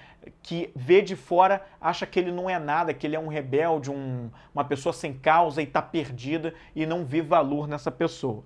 que 0.42 0.72
vê 0.75 1.00
de 1.00 1.14
fora 1.14 1.64
acha 1.80 2.04
que 2.04 2.18
ele 2.18 2.32
não 2.32 2.50
é 2.50 2.58
nada, 2.58 2.92
que 2.92 3.06
ele 3.06 3.14
é 3.14 3.20
um 3.20 3.28
rebelde, 3.28 3.92
um, 3.92 4.28
uma 4.52 4.64
pessoa 4.64 4.92
sem 4.92 5.12
causa 5.12 5.62
e 5.62 5.64
está 5.64 5.80
perdida 5.80 6.52
e 6.75 6.84
não 6.84 7.04
vê 7.04 7.22
valor 7.22 7.68
nessa 7.68 7.92
pessoa. 7.92 8.42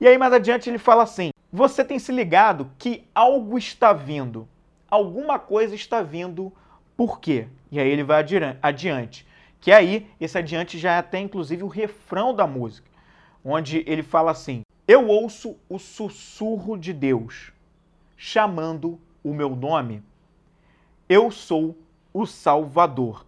E 0.00 0.08
aí 0.08 0.18
mais 0.18 0.32
adiante 0.32 0.68
ele 0.68 0.78
fala 0.78 1.04
assim: 1.04 1.30
você 1.56 1.82
tem 1.82 1.98
se 1.98 2.12
ligado 2.12 2.70
que 2.78 3.08
algo 3.14 3.56
está 3.56 3.90
vindo, 3.90 4.46
alguma 4.90 5.38
coisa 5.38 5.74
está 5.74 6.02
vindo, 6.02 6.52
por 6.94 7.18
quê? 7.18 7.48
E 7.72 7.80
aí 7.80 7.88
ele 7.88 8.04
vai 8.04 8.22
adiante. 8.60 9.26
Que 9.58 9.72
aí, 9.72 10.06
esse 10.20 10.36
adiante 10.36 10.78
já 10.78 10.92
é 10.92 10.98
até 10.98 11.18
inclusive 11.18 11.62
o 11.62 11.68
refrão 11.68 12.34
da 12.34 12.46
música, 12.46 12.90
onde 13.42 13.82
ele 13.86 14.02
fala 14.02 14.32
assim: 14.32 14.60
Eu 14.86 15.08
ouço 15.08 15.56
o 15.66 15.78
sussurro 15.78 16.76
de 16.76 16.92
Deus 16.92 17.52
chamando 18.18 19.00
o 19.24 19.32
meu 19.32 19.56
nome, 19.56 20.02
eu 21.08 21.30
sou 21.30 21.74
o 22.12 22.26
Salvador. 22.26 23.24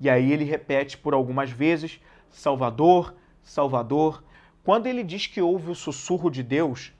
E 0.00 0.10
aí 0.10 0.32
ele 0.32 0.42
repete 0.42 0.98
por 0.98 1.14
algumas 1.14 1.52
vezes: 1.52 2.00
Salvador, 2.28 3.14
Salvador. 3.40 4.24
Quando 4.64 4.88
ele 4.88 5.04
diz 5.04 5.28
que 5.28 5.40
ouve 5.40 5.70
o 5.70 5.76
sussurro 5.76 6.28
de 6.28 6.42
Deus, 6.42 6.92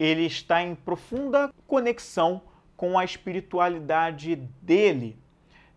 ele 0.00 0.24
está 0.24 0.62
em 0.62 0.74
profunda 0.74 1.52
conexão 1.66 2.40
com 2.74 2.98
a 2.98 3.04
espiritualidade 3.04 4.34
dele. 4.34 5.18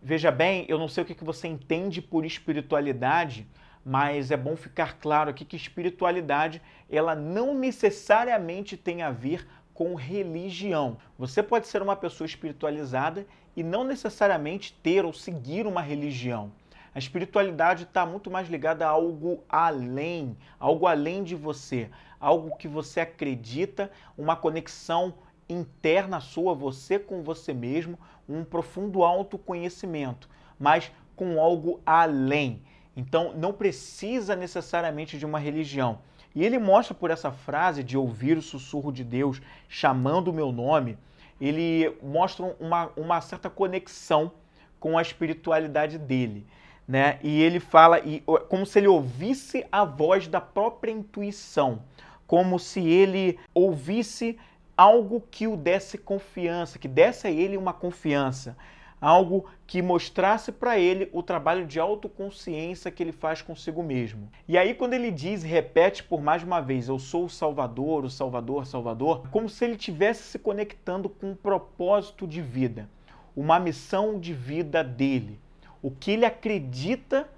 Veja 0.02 0.32
bem, 0.32 0.66
eu 0.70 0.80
não 0.80 0.88
sei 0.88 1.04
o 1.04 1.06
que 1.06 1.22
você 1.26 1.50
entende 1.50 2.02
por 2.02 2.26
espiritualidade, 2.26 3.46
mas 3.86 4.32
é 4.32 4.38
bom 4.38 4.56
ficar 4.56 4.98
claro 4.98 5.30
aqui 5.30 5.44
que 5.44 5.58
espiritualidade 5.58 6.62
ela 6.90 7.14
não 7.14 7.54
necessariamente 7.54 8.78
tem 8.78 9.02
a 9.02 9.12
ver 9.12 9.46
com 9.74 9.94
religião. 9.94 10.98
Você 11.20 11.44
pode 11.44 11.68
ser 11.68 11.82
uma 11.82 11.96
pessoa 11.98 12.26
espiritualizada 12.26 13.28
e 13.58 13.62
não 13.62 13.84
necessariamente 13.84 14.74
ter 14.82 15.04
ou 15.04 15.12
seguir 15.12 15.68
uma 15.68 15.82
religião. 15.82 16.50
A 16.96 17.00
espiritualidade 17.00 17.84
está 17.84 18.06
muito 18.06 18.30
mais 18.30 18.48
ligada 18.48 18.86
a 18.86 18.90
algo 18.90 19.44
além, 19.50 20.38
algo 20.60 20.86
além 20.86 21.24
de 21.24 21.36
você, 21.36 21.90
algo 22.20 22.56
que 22.56 22.68
você 22.68 23.00
acredita, 23.00 23.90
uma 24.16 24.36
conexão 24.36 25.16
interna 25.50 26.20
sua, 26.20 26.54
você 26.54 27.00
com 27.00 27.24
você 27.24 27.52
mesmo, 27.52 27.98
um 28.30 28.44
profundo 28.44 29.04
autoconhecimento, 29.04 30.30
mas 30.60 30.92
com 31.16 31.42
algo 31.42 31.82
além. 31.84 32.62
Então 32.96 33.34
não 33.34 33.52
precisa 33.52 34.36
necessariamente 34.36 35.18
de 35.18 35.26
uma 35.26 35.40
religião. 35.40 36.00
E 36.36 36.44
ele 36.44 36.60
mostra 36.60 36.94
por 36.94 37.10
essa 37.10 37.32
frase 37.32 37.84
de 37.84 37.98
ouvir 37.98 38.38
o 38.38 38.42
sussurro 38.42 38.92
de 38.92 39.04
Deus 39.04 39.42
chamando 39.68 40.28
o 40.28 40.34
meu 40.34 40.52
nome, 40.52 40.98
ele 41.42 41.98
mostra 42.02 42.56
uma, 42.60 42.92
uma 42.96 43.20
certa 43.20 43.50
conexão 43.50 44.32
com 44.80 44.98
a 44.98 45.02
espiritualidade 45.02 45.98
dele. 45.98 46.46
Né? 46.88 47.20
E 47.24 47.42
ele 47.42 47.60
fala 47.60 48.00
e, 48.00 48.24
como 48.50 48.66
se 48.66 48.80
ele 48.80 48.88
ouvisse 48.88 49.66
a 49.72 49.86
voz 49.86 50.28
da 50.28 50.42
própria 50.42 50.92
intuição, 50.92 51.82
como 52.28 52.60
se 52.60 52.82
ele 52.82 53.40
ouvisse 53.54 54.38
algo 54.76 55.24
que 55.32 55.48
o 55.48 55.56
desse 55.56 55.98
confiança, 55.98 56.80
que 56.80 56.88
desse 56.88 57.28
a 57.28 57.32
ele 57.32 57.56
uma 57.58 57.74
confiança 57.74 58.58
algo 59.04 59.46
que 59.68 59.82
mostrasse 59.82 60.50
para 60.50 60.80
ele 60.80 61.10
o 61.12 61.22
trabalho 61.22 61.66
de 61.66 61.78
autoconsciência 61.78 62.90
que 62.90 63.04
ele 63.04 63.12
faz 63.12 63.42
consigo 63.42 63.84
mesmo. 63.84 64.30
E 64.48 64.58
aí, 64.58 64.74
quando 64.74 64.94
ele 64.94 65.12
diz, 65.12 65.44
repete 65.44 66.02
por 66.02 66.22
mais 66.22 66.42
uma 66.42 66.62
vez, 66.62 66.88
eu 66.88 66.98
sou 66.98 67.26
o 67.26 67.30
Salvador, 67.30 68.06
o 68.06 68.10
Salvador, 68.10 68.66
Salvador, 68.66 69.28
como 69.30 69.50
se 69.50 69.66
ele 69.66 69.74
estivesse 69.74 70.24
se 70.24 70.40
conectando 70.40 71.10
com 71.10 71.32
um 71.32 71.36
propósito 71.36 72.26
de 72.26 72.42
vida, 72.42 72.90
uma 73.36 73.60
missão 73.60 74.18
de 74.18 74.34
vida 74.34 74.82
dele, 74.82 75.38
o 75.84 75.92
que 75.92 76.12
ele 76.12 76.26
acredita 76.26 77.30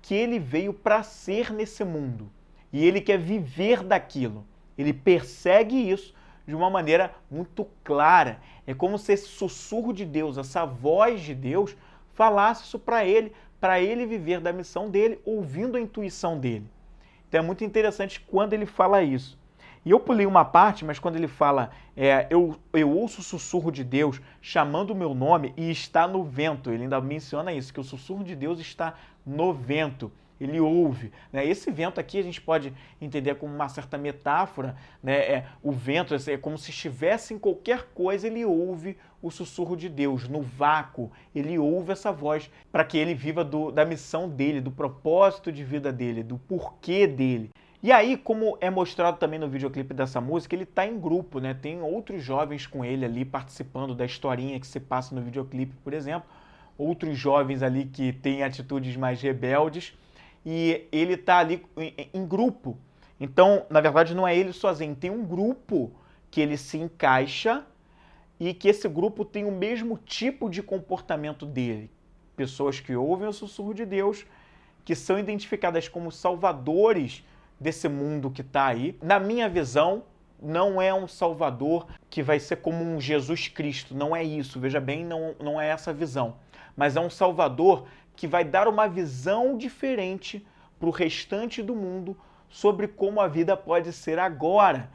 que 0.00 0.14
ele 0.14 0.38
veio 0.38 0.72
para 0.72 1.02
ser 1.02 1.52
nesse 1.52 1.84
mundo. 1.84 2.30
E 2.72 2.86
ele 2.86 3.00
quer 3.00 3.18
viver 3.18 3.82
daquilo. 3.82 4.46
Ele 4.78 4.92
persegue 4.92 5.90
isso 5.90 6.14
de 6.46 6.54
uma 6.54 6.70
maneira 6.70 7.14
muito 7.30 7.66
clara. 7.82 8.40
É 8.66 8.72
como 8.72 8.96
se 8.98 9.12
esse 9.12 9.28
sussurro 9.28 9.92
de 9.92 10.04
Deus, 10.04 10.38
essa 10.38 10.64
voz 10.64 11.20
de 11.20 11.34
Deus, 11.34 11.76
falasse 12.14 12.64
isso 12.64 12.78
para 12.78 13.04
ele, 13.04 13.32
para 13.60 13.80
ele 13.80 14.06
viver 14.06 14.40
da 14.40 14.52
missão 14.52 14.88
dele, 14.88 15.20
ouvindo 15.24 15.76
a 15.76 15.80
intuição 15.80 16.38
dele. 16.38 16.66
Então 17.28 17.40
é 17.40 17.42
muito 17.44 17.64
interessante 17.64 18.20
quando 18.20 18.54
ele 18.54 18.64
fala 18.64 19.02
isso. 19.02 19.37
E 19.88 19.90
eu 19.90 19.98
pulei 19.98 20.26
uma 20.26 20.44
parte, 20.44 20.84
mas 20.84 20.98
quando 20.98 21.16
ele 21.16 21.26
fala, 21.26 21.70
é, 21.96 22.26
eu, 22.28 22.54
eu 22.74 22.90
ouço 22.90 23.22
o 23.22 23.24
sussurro 23.24 23.72
de 23.72 23.82
Deus 23.82 24.20
chamando 24.38 24.90
o 24.90 24.94
meu 24.94 25.14
nome 25.14 25.54
e 25.56 25.70
está 25.70 26.06
no 26.06 26.22
vento, 26.22 26.70
ele 26.70 26.82
ainda 26.82 27.00
menciona 27.00 27.54
isso, 27.54 27.72
que 27.72 27.80
o 27.80 27.82
sussurro 27.82 28.22
de 28.22 28.36
Deus 28.36 28.60
está 28.60 28.96
no 29.24 29.50
vento 29.50 30.12
ele 30.38 30.60
ouve. 30.60 31.10
Né? 31.32 31.44
Esse 31.44 31.70
vento 31.70 31.98
aqui 31.98 32.18
a 32.18 32.22
gente 32.22 32.40
pode 32.40 32.72
entender 33.00 33.34
como 33.36 33.52
uma 33.52 33.68
certa 33.68 33.98
metáfora, 33.98 34.76
né? 35.02 35.16
é, 35.16 35.46
o 35.62 35.72
vento 35.72 36.14
é 36.14 36.36
como 36.36 36.56
se 36.58 36.70
estivesse 36.70 37.34
em 37.34 37.38
qualquer 37.38 37.88
coisa, 37.94 38.26
ele 38.26 38.44
ouve 38.44 38.96
o 39.20 39.30
sussurro 39.30 39.74
de 39.74 39.88
Deus, 39.88 40.28
no 40.28 40.42
vácuo, 40.42 41.10
ele 41.34 41.58
ouve 41.58 41.90
essa 41.90 42.12
voz 42.12 42.48
para 42.70 42.84
que 42.84 42.96
ele 42.96 43.14
viva 43.14 43.42
do, 43.42 43.72
da 43.72 43.84
missão 43.84 44.28
dele, 44.28 44.60
do 44.60 44.70
propósito 44.70 45.50
de 45.50 45.64
vida 45.64 45.92
dele, 45.92 46.22
do 46.22 46.38
porquê 46.38 47.06
dele. 47.06 47.50
E 47.80 47.92
aí, 47.92 48.16
como 48.16 48.58
é 48.60 48.68
mostrado 48.68 49.18
também 49.18 49.38
no 49.38 49.48
videoclipe 49.48 49.94
dessa 49.94 50.20
música, 50.20 50.54
ele 50.54 50.64
está 50.64 50.84
em 50.84 50.98
grupo, 50.98 51.38
né? 51.38 51.54
Tem 51.54 51.80
outros 51.80 52.22
jovens 52.22 52.66
com 52.66 52.84
ele 52.84 53.04
ali 53.04 53.24
participando 53.24 53.94
da 53.94 54.04
historinha 54.04 54.58
que 54.58 54.66
se 54.66 54.80
passa 54.80 55.14
no 55.14 55.22
videoclipe, 55.22 55.76
por 55.84 55.92
exemplo. 55.92 56.28
Outros 56.76 57.16
jovens 57.16 57.62
ali 57.62 57.84
que 57.84 58.12
têm 58.12 58.42
atitudes 58.42 58.96
mais 58.96 59.22
rebeldes 59.22 59.96
e 60.44 60.88
ele 60.90 61.14
está 61.14 61.38
ali 61.38 61.64
em, 61.76 62.10
em 62.12 62.26
grupo. 62.26 62.76
Então, 63.20 63.64
na 63.70 63.80
verdade, 63.80 64.12
não 64.12 64.26
é 64.26 64.36
ele 64.36 64.52
sozinho, 64.52 64.94
tem 64.96 65.10
um 65.10 65.24
grupo 65.24 65.92
que 66.30 66.40
ele 66.40 66.56
se 66.56 66.78
encaixa 66.78 67.64
e 68.40 68.52
que 68.54 68.68
esse 68.68 68.88
grupo 68.88 69.24
tem 69.24 69.44
o 69.44 69.52
mesmo 69.52 69.98
tipo 69.98 70.50
de 70.50 70.62
comportamento 70.62 71.46
dele. 71.46 71.90
Pessoas 72.36 72.80
que 72.80 72.94
ouvem 72.94 73.28
o 73.28 73.32
sussurro 73.32 73.72
de 73.72 73.84
Deus, 73.84 74.26
que 74.84 74.94
são 74.94 75.18
identificadas 75.18 75.88
como 75.88 76.10
salvadores 76.10 77.24
desse 77.60 77.88
mundo 77.88 78.30
que 78.30 78.40
está 78.40 78.66
aí. 78.66 78.98
Na 79.02 79.18
minha 79.18 79.48
visão, 79.48 80.04
não 80.40 80.80
é 80.80 80.94
um 80.94 81.08
salvador 81.08 81.86
que 82.08 82.22
vai 82.22 82.38
ser 82.38 82.56
como 82.56 82.84
um 82.84 83.00
Jesus 83.00 83.48
Cristo, 83.48 83.94
não 83.94 84.14
é 84.14 84.22
isso, 84.22 84.60
veja 84.60 84.80
bem, 84.80 85.04
não, 85.04 85.34
não 85.42 85.60
é 85.60 85.68
essa 85.68 85.92
visão. 85.92 86.36
Mas 86.76 86.96
é 86.96 87.00
um 87.00 87.10
salvador 87.10 87.86
que 88.14 88.26
vai 88.26 88.44
dar 88.44 88.68
uma 88.68 88.88
visão 88.88 89.56
diferente 89.56 90.46
para 90.78 90.88
o 90.88 90.92
restante 90.92 91.62
do 91.62 91.74
mundo 91.74 92.16
sobre 92.48 92.88
como 92.88 93.20
a 93.20 93.28
vida 93.28 93.56
pode 93.56 93.92
ser 93.92 94.18
agora. 94.18 94.90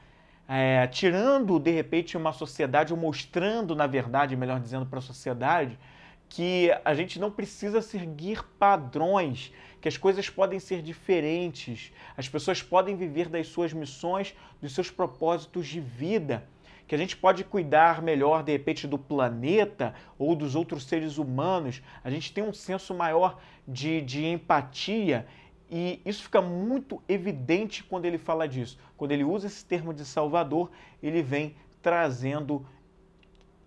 É, 0.47 0.87
tirando, 0.87 1.59
de 1.59 1.71
repente, 1.71 2.17
uma 2.17 2.33
sociedade, 2.33 2.93
ou 2.93 2.99
mostrando, 2.99 3.75
na 3.75 3.87
verdade, 3.87 4.35
melhor 4.35 4.59
dizendo, 4.59 4.85
para 4.85 4.99
a 4.99 5.01
sociedade, 5.01 5.79
que 6.27 6.69
a 6.83 6.93
gente 6.93 7.19
não 7.19 7.31
precisa 7.31 7.81
seguir 7.81 8.43
padrões, 8.59 9.53
que 9.83 9.89
as 9.89 9.97
coisas 9.97 10.29
podem 10.29 10.61
ser 10.61 10.81
diferentes, 10.81 11.91
as 12.15 12.29
pessoas 12.29 12.63
podem 12.63 12.95
viver 12.95 13.27
das 13.27 13.47
suas 13.47 13.73
missões, 13.73 14.33
dos 14.61 14.73
seus 14.73 14.89
propósitos 14.89 15.67
de 15.67 15.81
vida 15.81 16.47
que 16.87 16.95
a 16.95 16.97
gente 16.97 17.17
pode 17.17 17.43
cuidar 17.43 18.01
melhor, 18.01 18.43
de 18.43 18.53
repente, 18.53 18.87
do 18.87 18.97
planeta 18.97 19.93
ou 20.17 20.35
dos 20.37 20.55
outros 20.55 20.85
seres 20.85 21.17
humanos, 21.17 21.81
a 22.01 22.09
gente 22.09 22.31
tem 22.31 22.41
um 22.41 22.53
senso 22.53 22.93
maior 22.93 23.41
de, 23.67 23.99
de 24.01 24.25
empatia 24.25 25.27
e 25.69 26.01
isso 26.05 26.23
fica 26.23 26.41
muito 26.41 27.01
evidente 27.09 27.83
quando 27.83 28.05
ele 28.05 28.17
fala 28.17 28.47
disso. 28.47 28.79
Quando 28.95 29.11
ele 29.11 29.25
usa 29.25 29.47
esse 29.47 29.65
termo 29.65 29.93
de 29.93 30.05
Salvador, 30.05 30.71
ele 31.01 31.21
vem 31.21 31.57
trazendo 31.81 32.65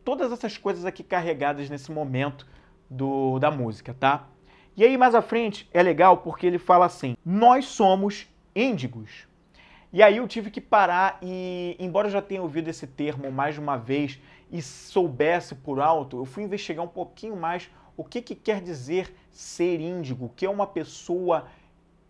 todas 0.02 0.32
essas 0.32 0.56
coisas 0.56 0.86
aqui 0.86 1.02
carregadas 1.02 1.68
nesse 1.68 1.92
momento 1.92 2.46
do, 2.88 3.38
da 3.38 3.50
música, 3.50 3.92
tá? 3.92 4.30
E 4.76 4.84
aí 4.84 4.96
mais 4.98 5.14
à 5.14 5.22
frente 5.22 5.68
é 5.72 5.82
legal 5.82 6.18
porque 6.18 6.46
ele 6.46 6.58
fala 6.58 6.86
assim: 6.86 7.16
nós 7.24 7.64
somos 7.64 8.28
índigos. 8.54 9.26
E 9.92 10.02
aí 10.02 10.18
eu 10.18 10.28
tive 10.28 10.50
que 10.50 10.60
parar 10.60 11.18
e, 11.22 11.74
embora 11.78 12.08
eu 12.08 12.12
já 12.12 12.20
tenha 12.20 12.42
ouvido 12.42 12.68
esse 12.68 12.86
termo 12.86 13.30
mais 13.32 13.54
de 13.54 13.60
uma 13.60 13.76
vez 13.76 14.20
e 14.52 14.60
soubesse 14.60 15.54
por 15.54 15.80
alto, 15.80 16.18
eu 16.18 16.24
fui 16.26 16.42
investigar 16.42 16.84
um 16.84 16.88
pouquinho 16.88 17.36
mais 17.36 17.70
o 17.96 18.04
que, 18.04 18.20
que 18.20 18.34
quer 18.34 18.60
dizer 18.60 19.14
ser 19.30 19.80
índigo, 19.80 20.26
o 20.26 20.28
que 20.28 20.44
é 20.44 20.50
uma 20.50 20.66
pessoa 20.66 21.46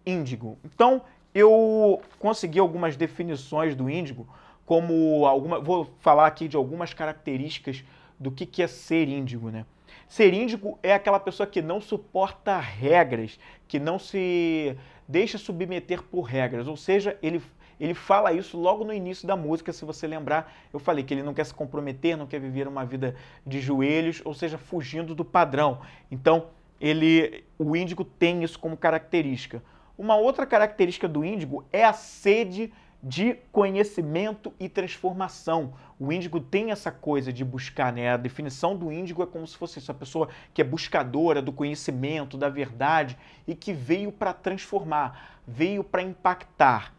índigo. 0.04 0.58
Então 0.64 1.02
eu 1.32 2.00
consegui 2.18 2.58
algumas 2.58 2.96
definições 2.96 3.76
do 3.76 3.88
índigo, 3.88 4.26
como 4.64 5.24
alguma, 5.26 5.60
vou 5.60 5.84
falar 6.00 6.26
aqui 6.26 6.48
de 6.48 6.56
algumas 6.56 6.92
características 6.92 7.84
do 8.18 8.32
que, 8.32 8.44
que 8.44 8.62
é 8.62 8.66
ser 8.66 9.06
índigo, 9.08 9.50
né? 9.50 9.64
Ser 10.08 10.32
índigo 10.32 10.78
é 10.82 10.94
aquela 10.94 11.18
pessoa 11.18 11.46
que 11.46 11.60
não 11.60 11.80
suporta 11.80 12.58
regras, 12.58 13.38
que 13.66 13.78
não 13.78 13.98
se 13.98 14.76
deixa 15.08 15.38
submeter 15.38 16.02
por 16.02 16.22
regras, 16.22 16.68
ou 16.68 16.76
seja, 16.76 17.18
ele 17.22 17.40
ele 17.78 17.92
fala 17.92 18.32
isso 18.32 18.58
logo 18.58 18.84
no 18.84 18.92
início 18.92 19.28
da 19.28 19.36
música, 19.36 19.72
se 19.72 19.84
você 19.84 20.06
lembrar. 20.06 20.50
Eu 20.72 20.78
falei 20.78 21.04
que 21.04 21.12
ele 21.12 21.22
não 21.22 21.34
quer 21.34 21.44
se 21.44 21.52
comprometer, 21.52 22.16
não 22.16 22.26
quer 22.26 22.40
viver 22.40 22.66
uma 22.66 22.86
vida 22.86 23.14
de 23.46 23.60
joelhos, 23.60 24.22
ou 24.24 24.32
seja, 24.32 24.56
fugindo 24.56 25.14
do 25.14 25.24
padrão. 25.24 25.80
Então, 26.10 26.46
ele, 26.80 27.44
o 27.58 27.76
índigo 27.76 28.02
tem 28.02 28.42
isso 28.42 28.58
como 28.58 28.76
característica. 28.78 29.62
Uma 29.98 30.16
outra 30.16 30.46
característica 30.46 31.06
do 31.06 31.24
índigo 31.24 31.66
é 31.70 31.84
a 31.84 31.92
sede 31.92 32.72
de 33.02 33.34
conhecimento 33.52 34.52
e 34.58 34.68
transformação. 34.68 35.74
O 35.98 36.12
índigo 36.12 36.40
tem 36.40 36.70
essa 36.70 36.90
coisa 36.90 37.32
de 37.32 37.44
buscar, 37.44 37.92
né? 37.92 38.10
A 38.10 38.16
definição 38.16 38.76
do 38.76 38.90
índigo 38.90 39.22
é 39.22 39.26
como 39.26 39.46
se 39.46 39.56
fosse 39.56 39.78
essa 39.78 39.94
pessoa 39.94 40.28
que 40.52 40.60
é 40.60 40.64
buscadora 40.64 41.40
do 41.40 41.52
conhecimento, 41.52 42.36
da 42.36 42.48
verdade 42.48 43.16
e 43.46 43.54
que 43.54 43.72
veio 43.72 44.10
para 44.10 44.32
transformar, 44.32 45.40
veio 45.46 45.84
para 45.84 46.02
impactar. 46.02 46.92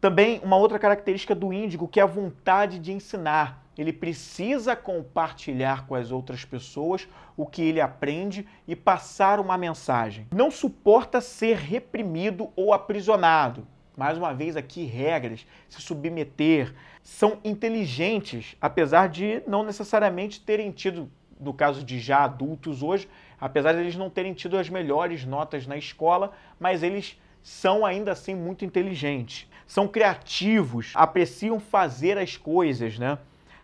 Também 0.00 0.40
uma 0.44 0.56
outra 0.56 0.78
característica 0.78 1.34
do 1.34 1.52
índigo 1.52 1.88
que 1.88 2.00
é 2.00 2.02
a 2.02 2.06
vontade 2.06 2.78
de 2.78 2.92
ensinar. 2.92 3.64
Ele 3.76 3.92
precisa 3.92 4.74
compartilhar 4.74 5.86
com 5.86 5.94
as 5.94 6.10
outras 6.10 6.44
pessoas 6.44 7.08
o 7.36 7.46
que 7.46 7.62
ele 7.62 7.80
aprende 7.80 8.46
e 8.66 8.74
passar 8.74 9.38
uma 9.38 9.56
mensagem. 9.56 10.26
Não 10.34 10.50
suporta 10.50 11.20
ser 11.20 11.56
reprimido 11.56 12.50
ou 12.56 12.72
aprisionado. 12.72 13.66
Mais 13.98 14.16
uma 14.16 14.32
vez 14.32 14.56
aqui 14.56 14.86
regras, 14.86 15.46
se 15.68 15.82
submeter. 15.82 16.74
São 17.02 17.38
inteligentes, 17.44 18.56
apesar 18.60 19.10
de 19.10 19.42
não 19.46 19.62
necessariamente 19.62 20.40
terem 20.40 20.70
tido, 20.70 21.10
no 21.38 21.52
caso 21.52 21.84
de 21.84 22.00
já 22.00 22.24
adultos 22.24 22.82
hoje, 22.82 23.06
apesar 23.38 23.74
de 23.74 23.80
eles 23.80 23.96
não 23.96 24.08
terem 24.08 24.32
tido 24.32 24.56
as 24.56 24.70
melhores 24.70 25.26
notas 25.26 25.66
na 25.66 25.76
escola, 25.76 26.32
mas 26.58 26.82
eles 26.82 27.20
são 27.42 27.84
ainda 27.84 28.12
assim 28.12 28.34
muito 28.34 28.64
inteligentes 28.64 29.46
são 29.68 29.86
criativos, 29.86 30.92
apreciam 30.94 31.60
fazer 31.60 32.16
as 32.16 32.38
coisas, 32.38 32.98
né? 32.98 33.18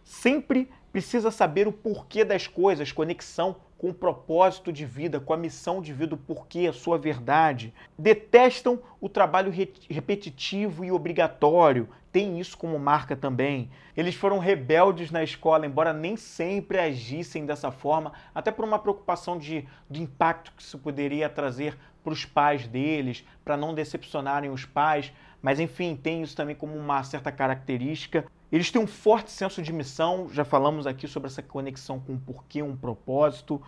Sempre 0.05 0.71
precisa 0.93 1.31
saber 1.31 1.67
o 1.67 1.73
porquê 1.73 2.25
das 2.25 2.47
coisas, 2.47 2.93
conexão 2.93 3.57
com 3.85 3.91
o 3.91 3.95
propósito 3.95 4.73
de 4.73 4.87
vida, 4.87 5.21
com 5.21 5.35
a 5.35 5.37
missão 5.37 5.83
de 5.83 5.93
vida, 5.93 6.14
o 6.14 6.19
porquê, 6.19 6.67
a 6.67 6.73
sua 6.73 6.97
verdade. 6.97 7.75
Detestam 7.99 8.79
o 8.99 9.11
trabalho 9.11 9.53
repetitivo 9.91 10.87
e 10.87 10.91
obrigatório, 10.91 11.87
tem 12.11 12.41
isso 12.41 12.57
como 12.57 12.79
marca 12.79 13.14
também. 13.14 13.69
Eles 13.95 14.14
foram 14.14 14.38
rebeldes 14.38 15.11
na 15.11 15.23
escola, 15.23 15.66
embora 15.66 15.92
nem 15.92 16.16
sempre 16.16 16.79
agissem 16.79 17.44
dessa 17.44 17.70
forma, 17.70 18.14
até 18.35 18.51
por 18.51 18.64
uma 18.64 18.79
preocupação 18.79 19.37
de, 19.37 19.68
de 19.90 20.03
impacto 20.03 20.53
que 20.57 20.62
isso 20.62 20.79
poderia 20.79 21.29
trazer 21.29 21.77
para 22.03 22.14
os 22.14 22.25
pais 22.25 22.66
deles, 22.66 23.23
para 23.44 23.55
não 23.55 23.75
decepcionarem 23.75 24.49
os 24.49 24.64
pais. 24.64 25.12
Mas 25.42 25.61
enfim, 25.61 25.94
tem 25.94 26.23
isso 26.23 26.35
também 26.35 26.57
como 26.57 26.75
uma 26.75 27.05
certa 27.05 27.31
característica. 27.31 28.25
Eles 28.55 28.71
têm 28.71 28.81
um 28.81 28.87
forte 28.87 29.33
senso 29.33 29.61
de 29.61 29.73
missão, 29.73 30.29
já 30.31 30.45
falamos 30.45 30.87
aqui 30.87 31.09
sobre 31.09 31.27
essa 31.27 31.43
conexão 31.43 31.99
com 31.99 32.12
um 32.12 32.19
porquê, 32.21 32.62
um 32.62 32.77
propósito. 32.77 33.61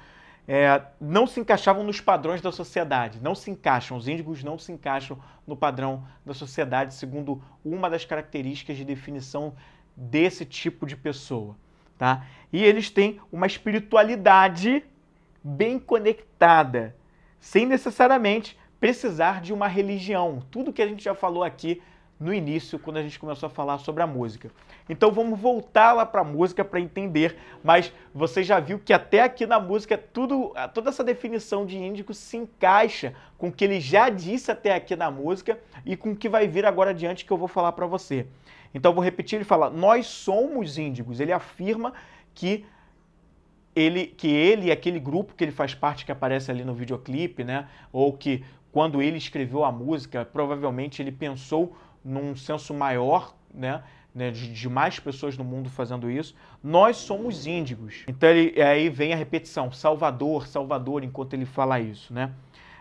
É, 0.47 0.81
não 1.01 1.27
se 1.27 1.41
encaixavam 1.41 1.83
nos 1.83 2.01
padrões 2.01 2.41
da 2.41 2.53
sociedade, 2.53 3.19
não 3.21 3.35
se 3.35 3.51
encaixam, 3.51 3.97
os 3.97 4.07
índigos 4.07 4.45
não 4.45 4.57
se 4.57 4.71
encaixam 4.71 5.19
no 5.45 5.57
padrão 5.57 6.07
da 6.25 6.33
sociedade, 6.33 6.95
segundo 6.95 7.43
uma 7.65 7.91
das 7.91 8.05
características 8.05 8.77
de 8.77 8.85
definição 8.85 9.57
desse 9.97 10.45
tipo 10.45 10.87
de 10.87 10.97
pessoa. 10.97 11.57
Tá? 11.99 12.25
E 12.53 12.63
eles 12.63 12.89
têm 12.89 13.21
uma 13.33 13.49
espiritualidade 13.49 14.85
bem 15.43 15.81
conectada, 15.81 16.95
sem 17.41 17.67
necessariamente 17.67 18.57
precisar 18.79 19.41
de 19.41 19.53
uma 19.53 19.67
religião. 19.67 20.45
Tudo 20.49 20.73
que 20.73 20.81
a 20.81 20.87
gente 20.87 21.03
já 21.03 21.13
falou 21.13 21.43
aqui 21.43 21.83
no 22.19 22.33
início, 22.33 22.79
quando 22.79 22.97
a 22.97 23.03
gente 23.03 23.19
começou 23.19 23.47
a 23.47 23.51
falar 23.51 23.79
sobre 23.79 24.03
a 24.03 24.07
música. 24.07 24.51
Então 24.89 25.13
vamos 25.13 25.39
voltar 25.39 25.93
lá 25.93 26.07
para 26.07 26.23
a 26.23 26.25
música 26.25 26.65
para 26.65 26.81
entender, 26.81 27.37
mas 27.63 27.93
você 28.15 28.43
já 28.43 28.59
viu 28.59 28.79
que 28.79 28.93
até 28.93 29.23
aqui 29.23 29.47
na 29.47 29.61
música 29.61 29.99
tudo, 29.99 30.55
toda 30.73 30.89
essa 30.89 31.05
definição 31.05 31.67
de 31.67 31.77
índico 31.77 32.15
se 32.15 32.37
encaixa 32.37 33.15
com 33.37 33.49
o 33.49 33.53
que 33.53 33.65
ele 33.65 33.81
já 33.81 34.09
disse 34.09 34.51
até 34.51 34.75
aqui 34.75 34.97
na 34.97 35.11
música 35.11 35.59
e 35.85 35.97
com 35.97 36.13
o 36.13 36.17
que 36.17 36.29
vai 36.29 36.49
vir 36.49 36.65
agora 36.65 36.91
adiante 36.91 37.25
que 37.25 37.33
eu 37.33 37.37
vou 37.37 37.49
falar 37.49 37.73
para 37.73 37.87
você. 37.87 38.27
Então 38.75 38.95
vou 38.95 39.05
repetir, 39.05 39.37
ele 39.37 39.45
fala: 39.45 39.69
"Nós 39.69 40.07
somos 40.07 40.79
índigos". 40.79 41.21
Ele 41.21 41.33
afirma 41.33 41.93
que 42.35 42.65
ele, 43.75 44.07
que 44.07 44.29
ele 44.29 44.69
e 44.69 44.73
aquele 44.73 44.99
grupo 44.99 45.35
que 45.35 45.45
ele 45.45 45.53
faz 45.53 45.75
parte, 45.75 46.07
que 46.07 46.13
aparece 46.13 46.51
ali 46.51 46.65
no 46.65 46.73
videoclipe, 46.73 47.45
né? 47.45 47.69
Ou 47.93 48.11
que 48.11 48.43
quando 48.73 49.03
ele 49.03 49.19
escreveu 49.19 49.65
a 49.65 49.73
música, 49.73 50.25
provavelmente 50.25 51.01
ele 51.01 51.13
pensou 51.13 51.77
num 52.07 52.37
senso 52.37 52.73
maior, 52.73 53.35
né? 53.53 53.83
né 54.15 54.31
de, 54.31 54.53
de, 54.53 54.69
mais 54.69 54.99
pessoas 55.01 55.37
no 55.37 55.45
mundo 55.45 55.69
fazendo 55.69 56.11
isso. 56.11 56.35
Nós 56.63 56.97
somos 56.99 57.47
índigos. 57.47 58.05
Então 58.07 58.29
ele, 58.29 58.61
aí 58.63 58.89
vem 58.89 59.13
a 59.13 59.17
repetição: 59.17 59.73
Salvador, 59.73 60.47
Salvador, 60.47 61.03
enquanto 61.03 61.35
ele 61.35 61.45
fala 61.45 61.81
isso, 61.81 62.15
né? 62.15 62.33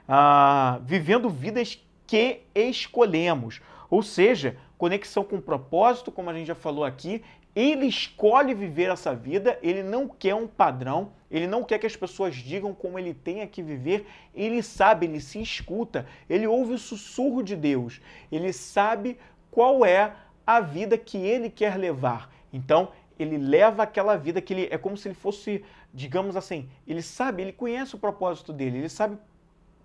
Ah, 0.08 0.80
vivendo 0.84 1.30
vidas 1.30 1.80
que 2.06 2.42
escolhemos. 2.54 3.62
Ou 3.90 4.04
seja, 4.04 4.58
conexão 4.78 5.24
com 5.24 5.42
propósito, 5.42 6.12
como 6.12 6.30
a 6.30 6.34
gente 6.34 6.48
já 6.48 6.56
falou 6.56 6.84
aqui, 6.84 7.24
ele 7.56 7.86
escolhe 7.86 8.54
viver 8.54 8.92
essa 8.92 9.16
vida, 9.16 9.58
ele 9.62 9.82
não 9.82 10.10
quer 10.10 10.36
um 10.36 10.46
padrão, 10.46 11.14
ele 11.32 11.48
não 11.48 11.64
quer 11.64 11.80
que 11.80 11.86
as 11.86 11.96
pessoas 11.96 12.36
digam 12.36 12.74
como 12.74 13.00
ele 13.00 13.14
tem 13.14 13.48
que 13.48 13.64
viver, 13.64 14.06
ele 14.34 14.62
sabe, 14.62 15.06
ele 15.06 15.22
se 15.22 15.42
escuta, 15.42 16.06
ele 16.30 16.46
ouve 16.46 16.74
o 16.74 16.78
sussurro 16.78 17.42
de 17.42 17.56
Deus, 17.56 18.02
ele 18.30 18.52
sabe 18.52 19.18
qual 19.50 19.86
é 19.86 20.14
a 20.46 20.60
vida 20.60 20.98
que 20.98 21.18
ele 21.18 21.50
quer 21.50 21.78
levar. 21.78 22.30
Então, 22.52 22.90
ele 23.18 23.38
leva 23.38 23.84
aquela 23.84 24.18
vida 24.18 24.42
que 24.42 24.54
ele 24.54 24.68
é 24.70 24.78
como 24.78 24.98
se 24.98 25.08
ele 25.08 25.16
fosse, 25.16 25.64
digamos 25.94 26.36
assim, 26.36 26.70
ele 26.86 27.02
sabe, 27.02 27.42
ele 27.42 27.54
conhece 27.54 27.96
o 27.96 28.00
propósito 28.00 28.52
dele, 28.52 28.80
ele 28.80 28.90
sabe 28.90 29.18